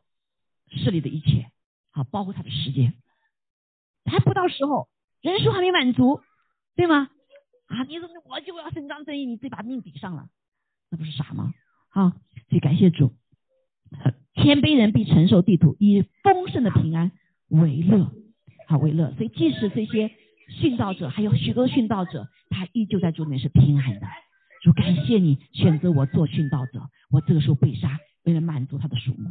[0.71, 1.51] 势力的一切，
[1.93, 2.93] 啊，包括他的时间
[4.05, 4.89] 还不到时候，
[5.23, 6.21] 人数还没满足，
[6.77, 7.09] 对吗？
[7.69, 10.29] 啊，你说我就要伸张正义，你自己把命抵上了，
[10.91, 11.55] 那不是傻吗？
[11.89, 12.11] 啊，
[12.51, 13.15] 所以感谢主。
[14.35, 17.13] 谦卑人必承受地土，以丰盛的平安
[17.49, 18.11] 为乐，
[18.67, 19.13] 好为乐。
[19.13, 20.11] 所以即使这些
[20.61, 24.07] 殉道者，还有许多殉道者，他依旧在主里面是平安的。
[24.63, 29.31] 主感谢你选择我做殉道者，我这个时候被杀，为了满足他的数目。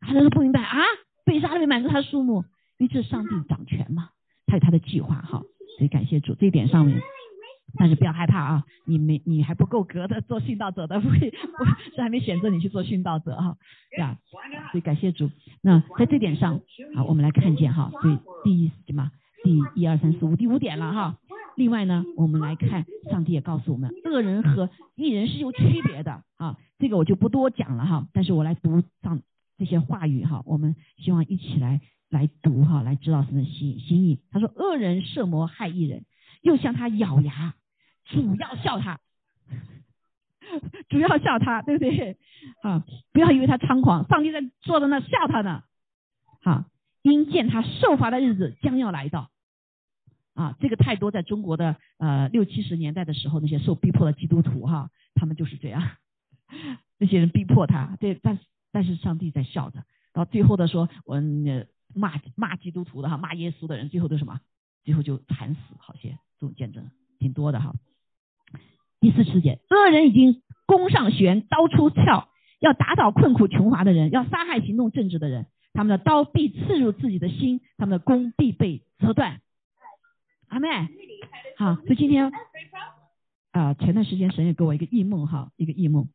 [0.00, 0.78] 他那时不明白啊，
[1.24, 2.44] 被杀为了满足他的数目，
[2.78, 4.10] 因为这是上帝掌权嘛，
[4.46, 5.42] 他有他的计划哈。
[5.76, 7.00] 所以感谢主这一点上面。
[7.76, 11.64] 但是不要害怕啊，你没你还不够格的做殉道者的，不会不
[11.94, 13.56] 是还没选择你去做殉道者哈，
[13.90, 14.18] 对吧？
[14.72, 15.30] 所以感谢主。
[15.60, 16.60] 那在这点上，
[16.94, 19.10] 好，我们来看见哈，所以第一什么？
[19.44, 21.18] 第一二三四五第五点了哈。
[21.56, 26.56] 另外呢，我们来看，上帝也告诉我们，恶人和义人是有区别的啊。
[26.78, 29.20] 这个我就不多讲了哈，但是我来读上
[29.58, 34.20] 这些话语哈，我们希望一起来来读哈，来知道神的心心意。
[34.30, 36.06] 他说，恶人设谋害义人。
[36.40, 37.56] 又向他咬牙，
[38.08, 38.98] 主要笑他，
[40.88, 42.16] 主要笑他，对不对？
[42.62, 45.62] 啊，不要以为他猖狂，上帝在坐在那笑他呢。
[46.42, 46.64] 好，
[47.02, 49.30] 因见他受罚的日子将要来到。
[50.34, 55.82] 啊，这个太多，在中国的呃六七十年代的时候，那些受逼迫的基督徒哈，他们就是这样，
[56.96, 59.82] 那些人逼迫他，对，但是但是上帝在笑着。
[60.12, 61.20] 到最后的说，我
[61.92, 64.40] 骂骂基督徒的哈，骂耶稣的人，最后都什么？
[64.84, 66.18] 最后就惨死，好些。
[66.38, 66.88] 这种见证
[67.18, 67.74] 挺多的哈。
[69.00, 72.28] 第四十节，恶人已经弓上弦，刀出鞘，
[72.60, 75.46] 要打倒困苦穷乏的人，要杀害行动正直的人。
[75.72, 79.40] 他们的刀必刺入自己的心，他们的弓必被折断。
[80.48, 80.68] 阿妹，
[81.56, 82.32] 好，所以今天
[83.52, 86.08] 啊，前段时间神也给我一个异梦哈，一个异梦。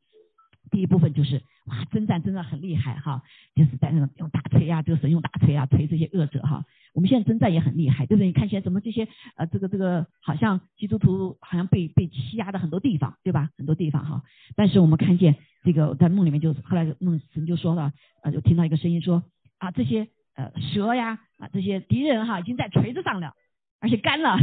[0.71, 3.21] 第一部分就是哇，征战真的很厉害哈，
[3.55, 6.65] 就是在那种用大锤啊，这个神用大锤啊锤这些恶者哈。
[6.93, 8.27] 我们现在征战也很厉害，对不对？
[8.27, 13.49] 你看现在怎么这些呃，这个这个好像基督徒好像被被欺压的很多地方，对吧？
[13.57, 14.23] 很多地方哈。
[14.55, 17.91] 但是我们看见这个在梦里面就后来梦神就说了，
[18.23, 19.23] 呃，就听到一个声音说
[19.57, 23.33] 啊，这些呃蛇呀啊这些敌人哈已经在锤子上了，
[23.79, 24.37] 而且干了。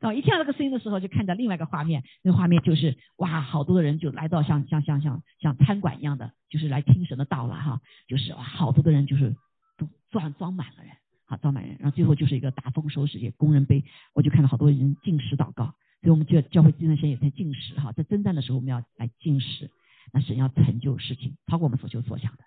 [0.00, 9.36] 然后一听到这个声音的时候，就看到另外一个画面，那个画面就是哇，好多的人就来到像像像像像餐馆一样的，就是来听神的道了哈，就是哇，好多的人就是
[9.76, 10.92] 都装装满了人。
[11.30, 15.66] 好，招满人，然后最后就是一个大丰收时节，工人被我就看到好多人进食祷告，
[16.00, 19.70] 所以我们教教会这段时间也在进食哈，在征战的时候我们要来进食，
[20.10, 22.38] 那神要成就事情，超过我们所求所想的，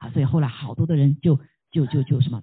[0.00, 2.42] 啊，所以后来好多的人就就就就什么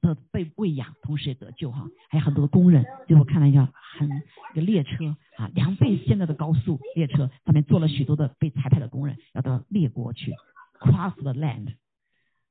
[0.00, 4.08] 得被喂养，同时也得救哈，还有很多的工人，最后看了一下很
[4.52, 10.32] 一个列车啊，两倍现在的高速列车上面坐了许多的被裁派的工人，要到列国去
[10.78, 11.74] ，cross the land，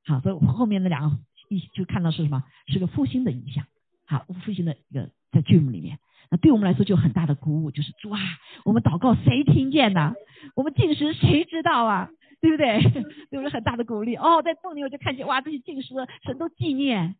[0.04, 1.18] 好，所以后面那两个。
[1.48, 2.44] 一就看到是什么？
[2.66, 3.66] 是个复兴的影响，
[4.06, 5.98] 好，复兴的一个在剧目里面。
[6.30, 8.20] 那对我们来说就很大的鼓舞，就是主啊，
[8.64, 10.14] 我们祷告谁听见呢？
[10.54, 12.10] 我们进食谁知道啊？
[12.40, 12.82] 对不对？
[13.30, 13.50] 对我们？
[13.50, 14.16] 很大的鼓励。
[14.16, 17.16] 哦，在梦里我就看见哇，这些进食的神都纪念，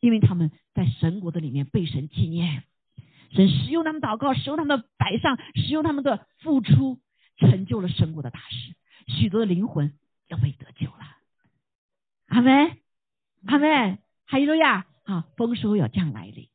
[0.00, 2.64] 因为他们在神国的里面被神纪念，
[3.32, 6.98] 神使用他们祷告，使用他们的摆上，使用他们的付出，
[7.38, 8.74] 成就了神国的大事，
[9.06, 9.92] 许多的灵魂
[10.28, 11.16] 要被得救了。
[12.26, 12.76] 阿门。
[13.46, 16.48] 阿妹，还有呀，好，丰收要将来临，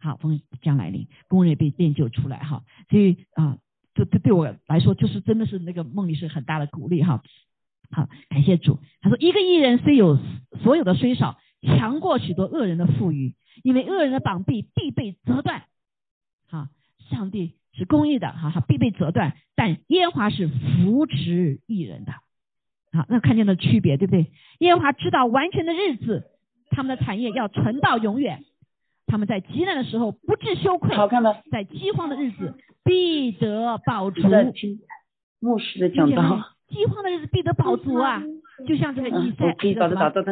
[0.00, 3.58] 好，丰将来临，工人被练就出来哈，所以啊，
[3.94, 7.22] 这这对我来说就是真的是那个梦里是很大的鼓励哈，
[7.90, 8.78] 好，感谢主。
[9.00, 10.18] 他说，一个艺人虽有
[10.62, 15.64] 所有的虽少，强过许多恶人的富裕，因为恶人的膀臂必被折断。
[16.48, 16.68] 好，
[17.10, 22.12] 上帝是公义的，哈，哈，必被折断；但耶和华是扶持艺人的。
[22.92, 24.26] 好，那看见了区别，对不对？
[24.60, 26.24] 耶和华知道完全的日子，
[26.70, 28.44] 他们的产业要存到永远。
[29.06, 31.34] 他们在极难的时候不致羞愧，好看吗？
[31.50, 34.22] 在饥荒的日子必得饱足。
[35.40, 38.22] 牧师的讲道，饥荒的日子必得饱足啊！
[38.66, 39.56] 就像这个以赛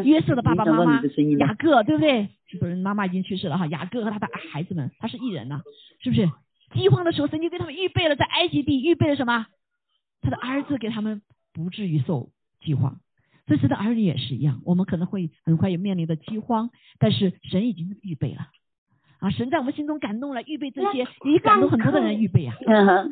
[0.03, 1.01] 约瑟的爸爸妈妈
[1.39, 2.29] 雅各，对不对？
[2.61, 5.63] 不是妈妈已经去世了哈，雅各和他的孩子们，他是艺人呐，
[6.01, 6.29] 是不是？
[6.75, 9.47] 饥荒的时候，神经给他们预备了，在埃及地预备了什么？
[10.21, 11.23] 他的儿子给他们
[11.55, 12.31] 不至于受
[12.61, 13.01] 饥荒。
[13.47, 18.49] 这次的儿女也是一样，我们可能会很快也面临着饥荒，但是神已经预备了。
[19.19, 22.55] 啊，神在我们心中感动了，预备这些，也感动很多的人预备啊。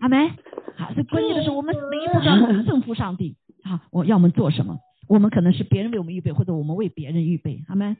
[0.00, 0.30] 阿门。
[0.76, 3.36] 好，所以关键的是我们每一步都圣父上帝。
[3.62, 4.78] 啊，我要我们做什么？
[5.08, 7.64] 我们可能是别人为我们预备，或者我们为别人预备。
[7.68, 7.96] 阿门。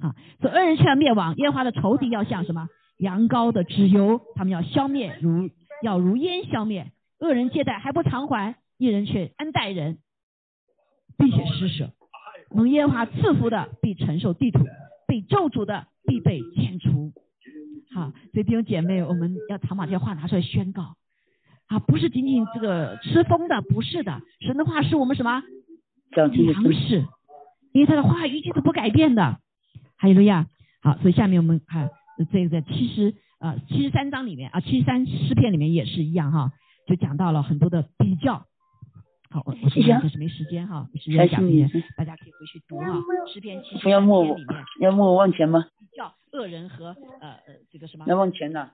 [0.00, 2.68] 啊，所以恶人却要灭亡，耶和华的仇敌要像什么？
[2.96, 5.50] 羊羔的脂油，他们要消灭，如
[5.82, 6.90] 要如烟消灭。
[7.18, 9.98] 恶人借贷还不偿还，一人却恩待人，
[11.20, 11.92] 并且施舍。
[12.52, 14.64] 蒙耶和华赐福的必承受地土，
[15.06, 17.12] 被咒诅的必被剪除。
[17.94, 20.96] 好，所以弟兄姐妹，我们要常把这些话拿出来宣告
[21.66, 25.42] 啊，不是仅仅这个吃风的，不是的，神的话是我们什么
[26.10, 27.06] 粮食，
[27.72, 29.38] 因为他的话语句是不改变的。
[29.96, 30.46] 还有路亚，
[30.82, 31.90] 好，所以下面我们看
[32.32, 36.52] 这个七十呃七十三章里面啊，七十三诗篇里面也是一样哈，
[36.88, 38.46] 就讲到了很多的比较。
[39.32, 42.98] 好，我我现在是没时间哈，没时间讲这些，大家可以回去读哈。
[43.32, 45.66] 诗篇七十三篇里面，要默我往前吗？
[45.96, 48.06] 叫恶人和呃呃这个什么？
[48.08, 48.70] 要往前呢。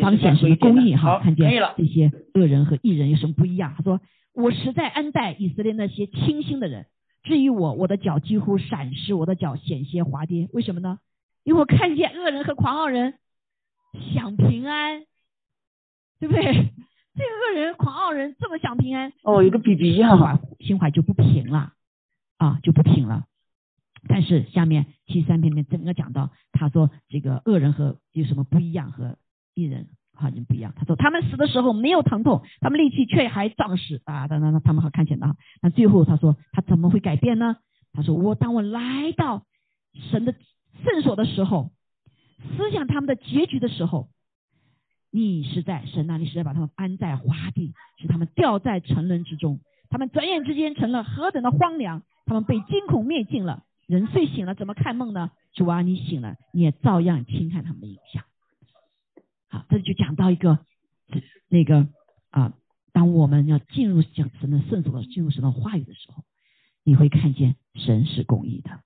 [0.00, 1.20] 彰显什么公义哈？
[1.22, 3.74] 看见这些恶人和义人有什么不一样？
[3.76, 4.00] 他说
[4.32, 6.86] ：“我实在安待以色列那些清心的人。
[7.22, 10.48] 至于我，我的脚几乎闪失，我的脚险些滑跌。
[10.54, 10.98] 为什么呢？
[11.44, 13.14] 因为我看见恶人和狂傲人
[14.14, 15.04] 享平安，
[16.18, 16.72] 对不对？
[17.14, 21.72] 这个恶人、狂傲人这么想平安，哦，有个比比呀，心怀就不平了
[22.38, 23.26] 啊，就不平了。”
[24.08, 29.18] 但是下面七三篇里面整个讲到，他说这个恶人和有什么不一样，和
[29.54, 30.72] 异人好像不一样。
[30.74, 35.36] 他说他们死的时候没有疼痛，他们力气却还壮实啊，等等，他们好看见的。
[35.60, 37.56] 那最后他说他怎么会改变呢？
[37.92, 39.44] 他说我当我来到
[40.10, 40.32] 神的
[40.84, 41.70] 圣所的时候，
[42.56, 44.08] 思想他们的结局的时候，
[45.10, 53.64] 你是在神那里是在把他们安在华地，使他们掉在沉沦之中，他们转眼之间成了何等的荒凉，他们被惊恐灭尽了。
[53.86, 55.32] 人睡醒了怎么看梦呢？
[55.52, 58.22] 主啊，你醒了，你也照样轻看他们的影像。
[59.48, 60.60] 好，这就讲到一个
[61.48, 61.88] 那个
[62.30, 62.52] 啊，
[62.92, 66.22] 当我们要进入讲神的圣所，进入神的话语的时候，
[66.84, 68.80] 你会看见神是公义的。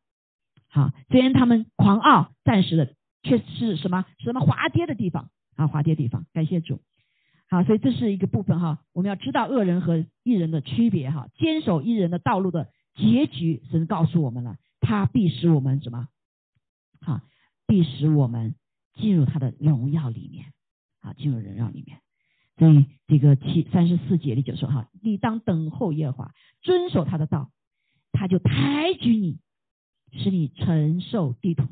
[0.69, 6.27] 好，虽然他们狂傲，暂时的却是什么什么滑跌的地方啊，滑跌地方。
[6.33, 6.81] 感谢主。
[7.49, 14.57] 好，所以这是一个部分哈，我们要知道恶人和义人的区别哈，坚守义人的道路的结局，神告诉我们了。
[14.81, 16.09] 他必使我们什么？
[17.01, 17.21] 好，
[17.67, 18.55] 必使我们
[18.95, 20.53] 进入他的荣耀里面，
[21.01, 21.99] 啊，进入荣耀里面。
[22.57, 27.51] 所以这个七三十四节里就说哈，你当等候耶和华，遵守他的道，
[28.13, 29.39] 他就抬举你，
[30.13, 31.65] 使你承受地土。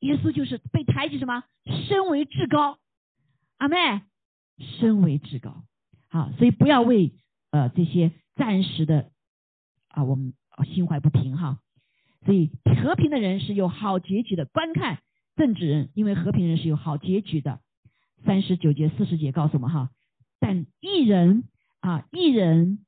[0.00, 1.44] 耶稣就是被抬举什么？
[1.88, 2.78] 身为至高，
[3.56, 3.76] 阿妹，
[4.78, 5.64] 身为至高。
[6.08, 7.12] 好，所以不要为
[7.50, 9.10] 呃这些暂时的
[9.88, 10.34] 啊，我们
[10.72, 11.58] 心怀不平哈。
[12.24, 12.50] 所以
[12.82, 14.44] 和平的人是有好结局的。
[14.44, 14.98] 观看
[15.36, 17.60] 正直人，因为和平人是有好结局的。
[18.24, 19.90] 三十九节、四十节告诉我们哈，
[20.40, 21.44] 但一人
[21.80, 22.78] 啊，一人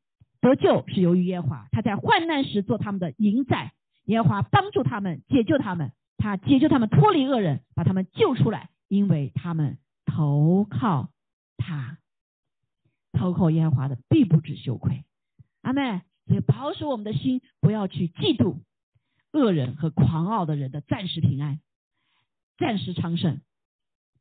[0.40, 3.72] 得救是由于耶华，他在患难时做他们的营寨，
[4.04, 11.10] 耶华帮助他们，解救他们，他解救他们脱离恶人，把他们救出来，因为他们投靠
[11.56, 11.98] 他，
[13.12, 15.04] 投靠耶和华的必不知羞愧。
[15.62, 18.58] 阿妹，所以保守我们的心，不要去嫉妒。
[19.32, 21.60] 恶人和狂傲的人的暂时平安，
[22.56, 23.42] 暂时昌盛，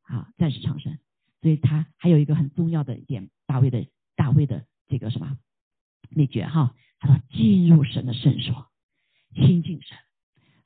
[0.02, 0.98] 啊，暂时昌盛。
[1.40, 5.38] 所以他还有一个很重要的一点，大卫的大卫的这个什么
[6.10, 6.74] 秘诀哈？
[6.98, 8.66] 他说进入神的圣所，
[9.34, 9.96] 亲近神。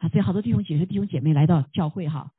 [0.01, 2.33] 啊，所以好多弟兄姐妹弟兄姐妹来到教会哈，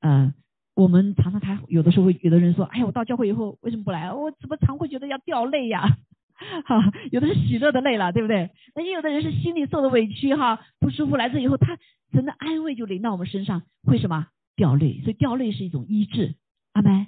[0.00, 0.34] 嗯，
[0.74, 4.12] 我们常常他有的时候会有的人说，哎呀，我到教会以后为什么不来？
[4.12, 5.96] 我怎么常会觉得要掉泪呀？
[6.66, 8.50] 哈，有的是喜乐的泪了，对不对？
[8.74, 11.78] 那也有的人是心里受的委屈哈，不舒服来这以后，他
[12.12, 15.00] 神的安慰就临到我们身上，会什么掉泪？
[15.02, 16.34] 所以掉泪是一种医治，
[16.72, 17.06] 阿门。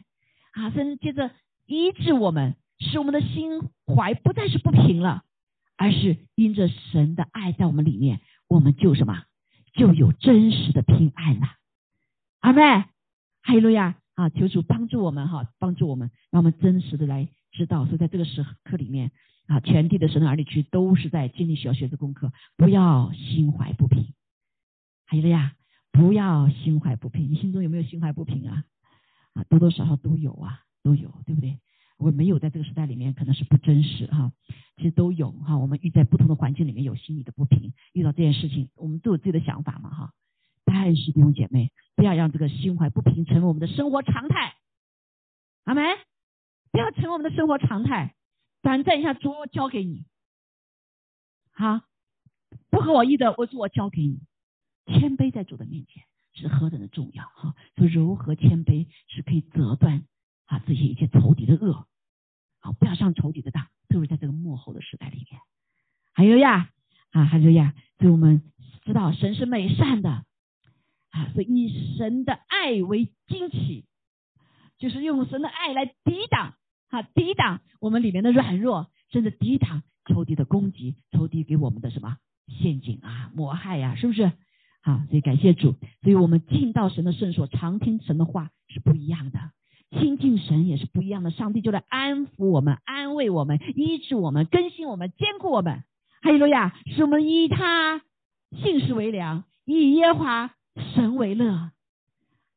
[0.53, 1.33] 啊，神接着
[1.67, 5.25] 医治我们，使我们的心怀不再是不平了，
[5.77, 9.25] 而是因着神的爱在我们里面，我们就什么
[9.77, 11.47] 就有真实的平安了，
[12.41, 12.63] 阿妹。
[13.43, 13.97] 哈利路亚。
[14.17, 17.85] 啊，求主帮助我们哈，帮助我们，让我们真实的来知道。
[17.85, 19.13] 所以在这个时刻里面
[19.47, 24.15] 啊，全地的神的儿女区都是在经历需要学的功课，不要心怀不平。
[25.05, 25.53] 还有呀，
[25.93, 27.31] 不要心怀不平。
[27.31, 28.65] 你心中有没有心怀不平啊？
[29.35, 31.59] 啊，多多少少都有啊，都有，对不对？
[31.97, 34.33] 我没有在这个时代里面，可能是不真实哈。
[34.77, 35.57] 其实都有哈。
[35.57, 40.13] 我们遇在不同的环境里面有心理的不平，遇到这件事情，我们都有自己的想法嘛哈。
[40.65, 44.57] 但是弟兄姐妹，不要让这个心怀不平成为我们的生活常态。
[45.65, 45.85] 阿门。
[46.73, 48.15] 不要成为我们的生活常态。
[48.61, 50.05] 短暂一下，主我交给你。
[51.53, 51.87] 哈，
[52.69, 54.21] 不合我意的，我主我交给你。
[54.85, 56.03] 谦卑在主的面前
[56.35, 57.55] 是何等的重要哈。
[57.77, 60.05] 说柔和谦卑是可以折断
[60.47, 61.87] 啊这些一切仇敌的恶。
[62.61, 65.41] 好，不要上仇敌的当，特别在这个幕后的时代里面。
[66.15, 66.71] 还有呀，
[67.11, 68.43] 啊，还有呀，所以我们
[68.85, 70.25] 知道神是美善的。
[71.11, 73.87] 啊，所以以神的爱为惊奇，
[74.77, 76.55] 就是用神的爱来抵挡，
[76.91, 82.19] 哈，抵挡我们里面的软弱，甚至抵挡仇敌的攻击，仇敌给我们的什么
[82.49, 84.33] 陷阱啊、谋害呀，是不是？
[84.83, 85.73] 啊，所以感谢主，
[86.03, 89.53] 所以我们进到神的圣所，常听神的话是不一样的，
[89.91, 91.31] 亲近神也是不一样的。
[91.31, 95.85] 上帝就来安抚我们、安慰我们、医治我们、更新我们、坚固我们。
[96.23, 98.03] 哈利路亚，使我们以他
[98.63, 100.53] 信实为良，以耶和华。
[100.95, 101.71] 神为乐，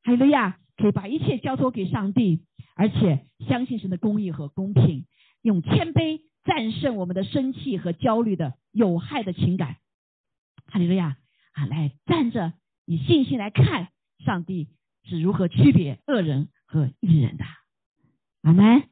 [0.04, 0.58] 哈利路亚！
[0.76, 2.42] 可以把一切交托给上帝，
[2.76, 5.06] 而且相信神的公义和公平，
[5.42, 9.78] 用谦卑战胜我们的生气和焦虑的有害的情感。
[10.68, 11.16] 哈利路亚！
[11.54, 12.52] 啊，来站着，
[12.86, 13.88] 以信心来看
[14.26, 14.68] 上帝
[15.06, 17.44] 是如何区别恶人和义人的。
[18.44, 18.88] 阿门。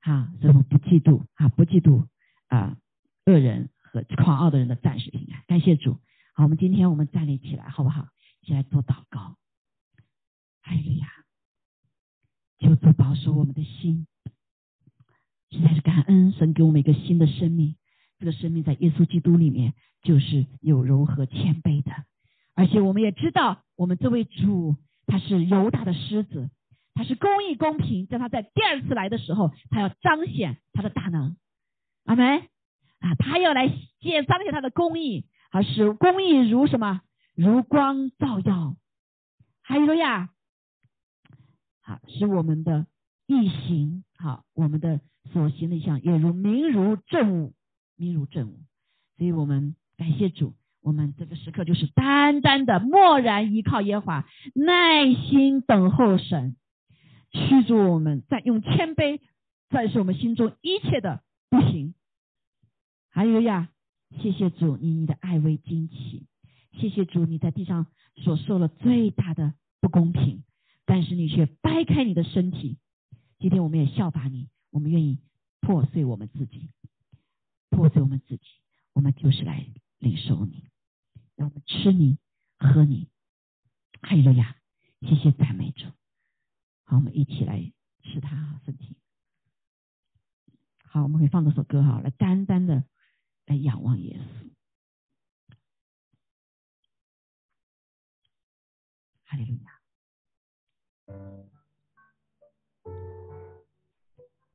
[0.00, 2.06] 好，所以我们不嫉妒啊，不嫉妒
[2.48, 2.78] 啊，
[3.26, 5.44] 恶人和狂傲的人的暂时平安。
[5.46, 6.00] 感谢主。
[6.34, 8.08] 好，我们今天我们站立起来，好不好？
[8.40, 9.36] 起来做祷告，
[10.62, 11.06] 哈利路亚！
[12.58, 14.06] 求主保守我们的心，
[15.50, 17.76] 实在是感恩神给我们一个新的生命。
[18.18, 21.92] 这个生命在耶稣基督里面就是有柔和谦卑的，
[22.54, 26.50] 而且我们也知道，我们这位主他是犹大的狮子，
[26.94, 28.06] 他是公义公平。
[28.06, 31.36] 在他在第二次来的时候，他要彰显他的大能。
[32.04, 32.40] 阿门
[32.98, 33.14] 啊！
[33.16, 33.68] 他要来
[34.00, 37.00] 显彰显他的公义，而使公义如什么？
[37.34, 38.76] 如光照耀，
[39.62, 40.28] 还有呀，
[41.80, 42.86] 好，使我们的
[43.26, 45.00] 意行，好，我们的
[45.32, 47.54] 所行的像也如明如正午，
[47.96, 48.60] 明如正午。
[49.16, 56.56] 所以我们感谢主，我们这个时刻就是单单的默然依靠耶和华，耐心等候神，
[57.32, 59.20] 驱逐我们，在用谦卑
[59.70, 61.94] 战胜我们心中一切的不行。
[63.08, 63.70] 还有呀，
[64.20, 66.26] 谢谢主，你你的爱为惊奇。
[66.72, 70.42] 谢谢主，你在地上所受了最大的不公平，
[70.84, 72.78] 但是你却掰开你的身体。
[73.38, 75.18] 今天我们也效法你，我们愿意
[75.60, 76.70] 破碎我们自己，
[77.70, 78.44] 破碎我们自己，
[78.92, 79.66] 我们就是来
[79.98, 80.64] 领受你，
[81.36, 82.18] 让我们吃你
[82.58, 83.08] 喝你。
[84.00, 84.56] 哈利路亚！
[85.00, 85.86] 谢谢赞美主。
[86.92, 87.72] 好，我们一起来
[88.02, 88.98] 吃他身体。
[90.84, 92.84] 好，我们可以放这首歌哈，来单单的
[93.46, 94.50] 来仰望耶稣。
[99.24, 99.72] 哈利路亚，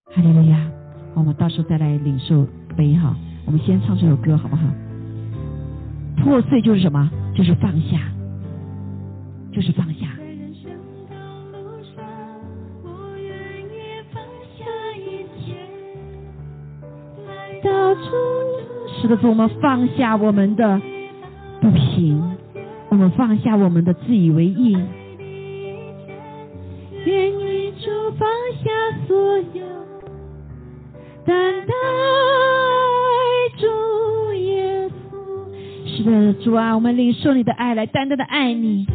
[0.05, 0.71] 哈利路亚。
[1.15, 2.45] 我们到时候再来领受
[2.77, 3.17] 杯哈。
[3.47, 4.71] 我们先唱这首歌好不好？
[6.17, 7.09] 破碎就是什么？
[7.35, 8.13] 就是放下，
[9.51, 10.15] 就是放下。
[19.01, 20.81] 是的，主，我们放下我们的
[21.61, 22.37] 不平。
[22.89, 24.71] 我们放下我们的自以为意，
[27.05, 28.29] 愿意主放
[28.63, 28.71] 下
[29.05, 29.65] 所有，
[31.25, 31.35] 等
[31.67, 31.73] 待
[33.57, 35.17] 主耶稣。
[35.85, 38.87] 是的，主啊，我们领受你的爱，来单单的爱你。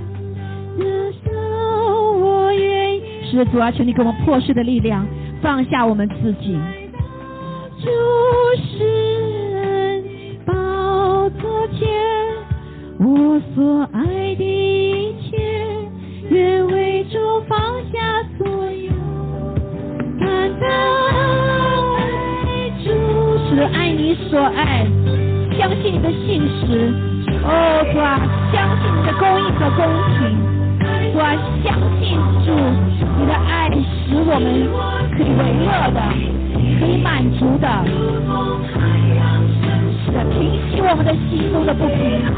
[0.79, 3.03] 我愿意。
[3.31, 5.07] 是的，主啊，求你给我们破碎的力量，
[5.43, 6.59] 放下我们自己。
[7.79, 7.91] 主
[8.57, 9.02] 是
[13.15, 15.37] 我所爱的一切，
[16.31, 17.59] 愿为主放
[17.93, 18.91] 下所有，
[20.19, 20.71] 单单
[21.99, 22.01] 爱
[22.83, 22.89] 主，
[23.51, 24.87] 是爱你所爱，
[25.59, 26.91] 相信你的信实，
[27.45, 28.19] 哦主啊，
[28.51, 29.85] 相信你的公义和公
[30.17, 30.17] 平，
[31.13, 31.21] 我，
[31.63, 32.49] 相信主，
[33.21, 34.47] 你的爱使我们
[35.13, 36.01] 可以为乐的，
[36.81, 37.69] 可以满足的，
[40.07, 40.41] 是的，平
[40.71, 42.32] 息我们的心中的不平。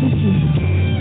[0.00, 0.22] 自己。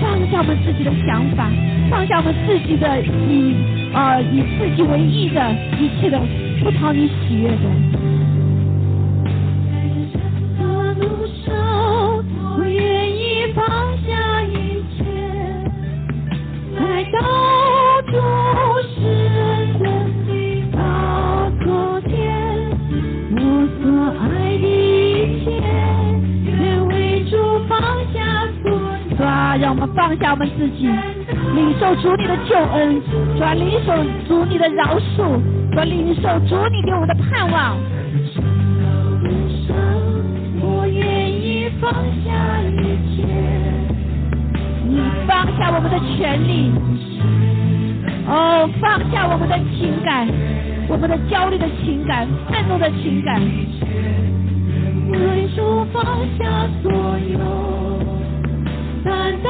[0.01, 1.49] 放下我们自己的想法，
[1.89, 3.55] 放下我们自己的以
[3.93, 5.39] 呃以自己为意的
[5.79, 6.19] 一切的
[6.61, 8.32] 不讨你喜悦的。
[32.53, 33.91] 受恩，主啊，领受
[34.27, 35.41] 主你的饶恕，
[35.71, 37.75] 主啊，领受主你给我们的盼望。
[40.61, 41.91] 我愿意放
[42.23, 43.25] 下一切，
[44.87, 46.71] 你放下我们的权利，
[48.27, 50.27] 哦，放下我们的情感，
[50.87, 53.41] 我们的焦虑的情感，愤怒的情感。
[55.09, 56.05] 为主放
[56.37, 57.39] 下所有，
[59.03, 59.49] 单待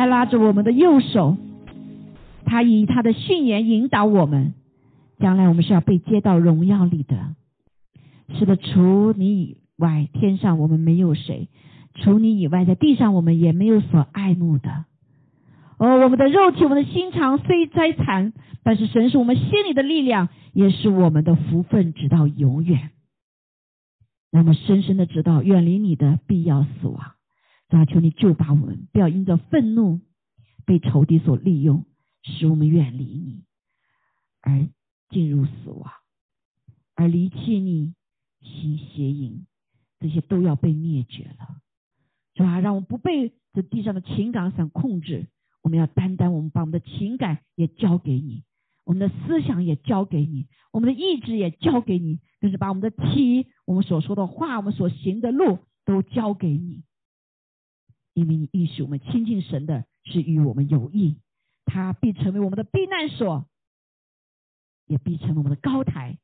[0.00, 1.36] 他拉着我们的右手，
[2.46, 4.54] 他以他的训言引导我们，
[5.18, 7.34] 将来我们是要被接到荣耀里的。
[8.38, 11.48] 是的，除你以外，天上我们没有谁；
[11.96, 14.86] 除你以外，在地上我们也没有所爱慕的。
[15.76, 18.32] 哦，我们的肉体，我们的心肠虽灾残，
[18.62, 22.88] 但是神是我们心里的力量，也是我们的福分，直到永远。
[24.32, 27.19] 那么深深的知道，远离你的必要死亡。
[27.70, 30.00] 主啊，求你救拔我们，不要因着愤怒
[30.66, 31.86] 被仇敌所利用，
[32.22, 33.44] 使我们远离你，
[34.42, 34.68] 而
[35.08, 35.90] 进入死亡，
[36.96, 37.94] 而离弃你，
[38.40, 39.46] 行邪淫，
[40.00, 41.60] 这些都要被灭绝了。
[42.34, 45.28] 主啊，让我们不被这地上的情感所控制。
[45.62, 48.42] 我们要单单，我们把我们的情感也交给你，
[48.84, 56.82] 我们的思想也交给你，我们的意志也交给你，更是把我们的体、我们所说的话、我们所行的路都交给你。
[58.20, 61.16] 因为你意识我们亲近神的是与我们有益，
[61.64, 63.46] 他必成为我们的避难所，
[64.84, 66.18] 也必成为我们的高台，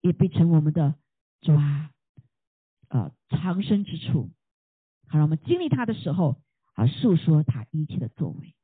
[0.00, 0.96] 也必成为我们的
[1.40, 1.92] 主啊，
[2.88, 4.30] 呃藏身之处。
[5.06, 6.42] 好，让我们经历他的时候，
[6.74, 8.56] 啊诉说他一切的作为。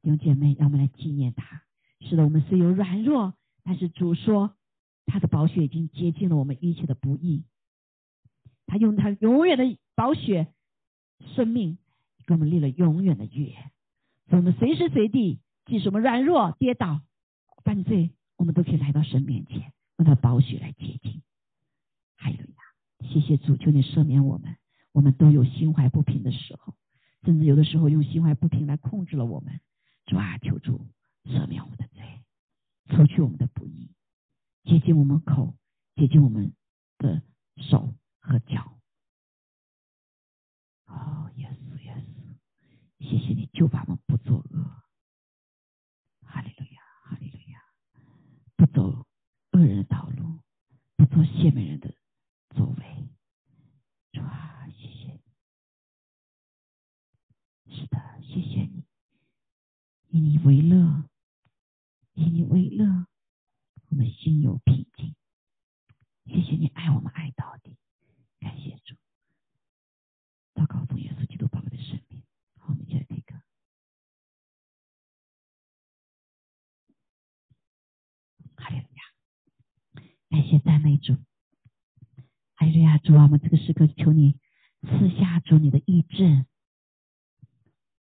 [0.00, 1.64] 弟兄姐妹，让我们来纪念他。
[2.00, 4.56] 是的，我们虽有软弱，但是主说
[5.04, 7.44] 他的宝血已经洁净了我们一切的不义。
[8.66, 10.54] 他用他永远的宝血
[11.34, 11.76] 生命
[12.30, 13.52] 给我们立了永远的约。
[14.28, 17.00] 所以我们随时随地，即使我们软弱、跌倒、
[17.64, 21.22] 犯罪，我们都可以来到神面前，用他的宝血来洁净。
[22.14, 22.54] 还有呀，
[23.12, 24.56] 谢谢主，求你赦免我们。
[24.92, 26.74] 我们都有心怀不平的时候，
[27.24, 29.60] 甚至有的时候用心怀不平来控制了我们。
[30.06, 30.86] 主啊，求主
[31.24, 32.02] 赦免我们的罪，
[32.88, 33.90] 除去我们的不义，
[34.64, 35.54] 洁净我们口，
[35.96, 36.52] 洁净我们
[36.98, 37.22] 的
[37.56, 38.76] 手和脚。
[40.86, 41.69] 哦，耶稣，耶稣，
[43.00, 44.82] 谢谢你救我们不作恶。
[46.22, 47.64] 哈利路亚，哈利路亚，
[48.56, 49.06] 不走
[49.52, 50.40] 恶人的道路，
[50.96, 51.94] 不做邪门人的
[52.50, 53.08] 作为。
[54.12, 55.20] 主啊，谢谢
[57.64, 57.74] 你。
[57.74, 58.84] 是的，谢谢你，
[60.10, 61.08] 以你为乐，
[62.14, 63.06] 以你为乐，
[63.88, 65.16] 我们心有平静。
[66.26, 67.76] 谢谢你爱我们爱到底，
[68.38, 68.94] 感谢主，
[70.54, 71.98] 祷告奉耶稣基督宝贵的圣。
[72.70, 73.34] 我们接这个歌。
[78.56, 78.84] 嗨呀，
[80.28, 81.16] 感谢赞美主。
[82.54, 84.38] 哎，瑞亚主啊，我们这个时刻求你，
[84.82, 86.46] 赐下主你的意志。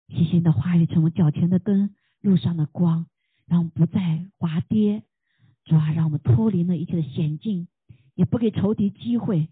[0.08, 3.08] 细心的化育成我脚前的根，路上的光，
[3.46, 5.02] 让我们不再滑跌，
[5.64, 7.66] 主啊，让我们脱离了一切的险境，
[8.14, 9.48] 也不给仇敌机会。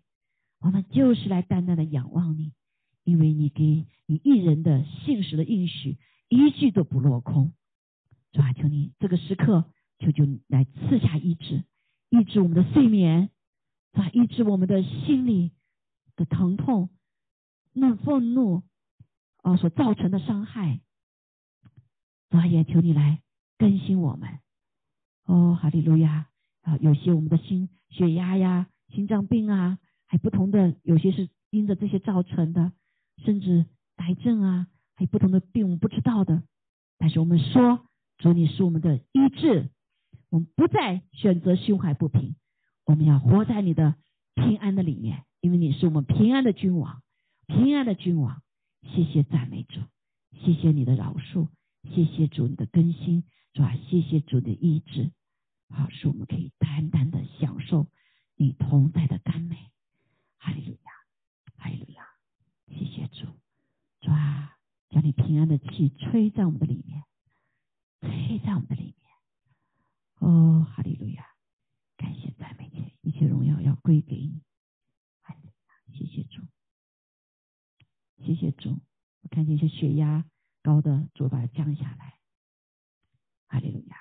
[0.61, 2.53] 我们就是来淡淡的仰望你。
[3.05, 5.99] 因为你给你一人的信实的应许，
[6.29, 7.53] 一句都不落空。
[8.33, 9.65] 主啊，求你这个时刻，
[9.99, 11.65] 求求你来赐下医治，
[12.11, 13.31] 医治我们的睡眠。
[13.93, 15.53] 啊，医治我们的心里
[16.17, 16.89] 的疼痛、
[17.75, 18.63] 那愤怒
[19.43, 20.81] 啊所造成的伤害，
[22.31, 23.21] 主啊，也求你来
[23.59, 24.39] 更新我们。
[25.25, 26.29] 哦，哈利路亚
[26.63, 26.79] 啊！
[26.79, 32.73] 有些我们的心血压呀、心脏病啊，还不同的，有些是因着这些造成的，
[33.25, 33.67] 甚至
[33.97, 36.43] 癌症啊，还有不同的病我们不知道的。
[36.99, 37.87] 但是我们说，
[38.19, 39.71] 主你是我们的医治，
[40.31, 42.37] 我们不再选择胸怀不平。
[42.85, 43.95] 我们要活在你的
[44.35, 47.03] 平安的里面，因为你是我们平安的君王，
[47.47, 48.43] 平安的君王。
[48.83, 49.81] 谢谢赞美主，
[50.33, 51.47] 谢谢你的饶恕，
[51.95, 53.23] 谢谢主你的更新，
[53.53, 55.13] 主啊，谢谢主的医治，
[55.69, 57.87] 好，使我们可以单单的享受
[58.35, 59.57] 你同在的甘美。
[60.39, 60.91] 哈利路亚，
[61.57, 62.05] 哈利路亚，
[62.67, 63.27] 谢谢主，
[64.01, 64.57] 主啊，
[64.91, 67.05] 将平安的气吹在我们的里面，
[68.01, 68.97] 吹在我们的里面。
[70.19, 71.27] 哦，哈利路亚。
[71.97, 74.43] 感谢赞美你，一切荣耀要归给你。
[75.95, 76.43] 谢谢主，
[78.25, 78.81] 谢谢主。
[79.21, 80.25] 我看见一些血压
[80.63, 82.19] 高的，主把它降下来。
[83.47, 83.97] 哈利路亚。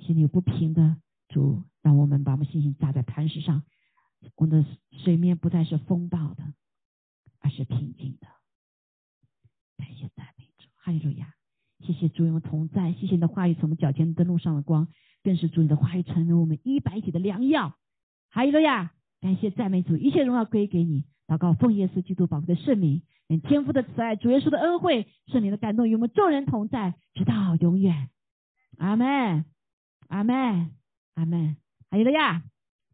[0.00, 3.64] 心里有不平的主，让我们把我们信心扎在磐石上。
[4.36, 6.54] 我们的水面不再是风暴的，
[7.40, 8.28] 而是平静的。
[9.76, 11.34] 感谢赞美主，哈利路亚。
[11.80, 14.88] 谢谢主与我们同在，谢谢你的话语从我们脚前灯路上的光。
[15.22, 17.74] 更是主你的话语成为我们一百体的良药。
[18.30, 18.92] 哈利路亚！
[19.20, 21.04] 感谢赞美主，一切荣耀归给你。
[21.26, 28.08] 祷告奉耶稣基督宝贵的圣名，愿天父的慈爱、主耶稣的恩惠、圣灵的感动与我们众人同在，直到永远。
[28.78, 29.44] 阿门，
[30.08, 30.70] 阿门，
[31.14, 31.56] 阿门。
[31.90, 32.42] 哈利路亚！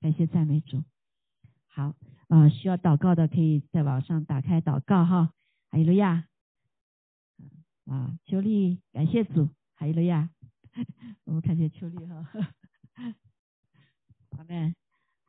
[0.00, 0.82] 感谢赞美主。
[1.68, 1.94] 好
[2.26, 5.32] 啊，需要祷告的可以在网上打开祷告哈。
[5.70, 6.24] 哈利路亚！
[7.86, 9.48] 啊，求力，感谢主。
[9.76, 10.28] 哈利路亚！
[11.24, 12.26] 我们看见秋丽哈，
[14.36, 14.74] 好嘞，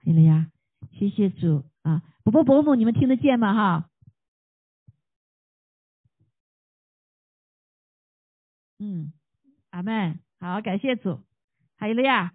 [0.03, 0.51] 可以了呀，
[0.91, 3.89] 谢谢主啊，伯伯伯母，你们听得见吗哈？
[8.79, 9.13] 嗯，
[9.71, 11.21] 阿门，好，感谢主，
[11.75, 12.33] 还有了呀，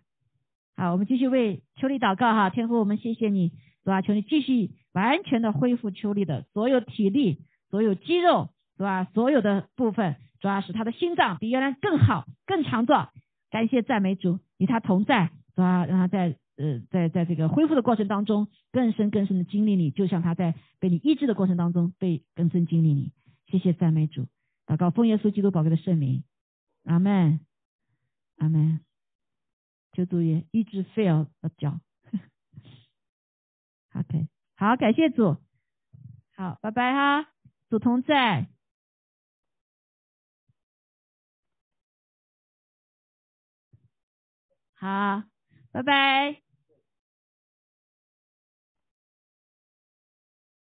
[0.77, 4.03] 好，我们继续为秋丽祷告哈，天父，我们谢谢你，是吧？
[4.03, 9.05] 求你继续完全的恢复秋丽的所有体力、所有肌肉，是吧？
[9.05, 10.17] 所有的部分。
[10.41, 13.11] 主要是他的心脏比原来更好、更强壮。
[13.51, 15.87] 感谢赞美主，与他同在，是吧？
[15.87, 23.13] 让他在呃，在在这个恢复的过程当中，更深更深的经历你，就像他在被你医治的过程当中被更深经历你。
[23.47, 24.27] 谢谢赞美主，
[24.67, 26.25] 祷告奉耶稣基督宝贵的圣名，
[26.85, 27.41] 阿门，
[28.39, 28.81] 阿门。
[29.93, 31.79] 求主也医治 fail 的脚。
[33.95, 35.37] OK，好，感谢主，
[36.35, 37.29] 好，拜拜哈，
[37.71, 38.49] 主同在。
[44.77, 45.23] 好，
[45.73, 46.46] 拜拜。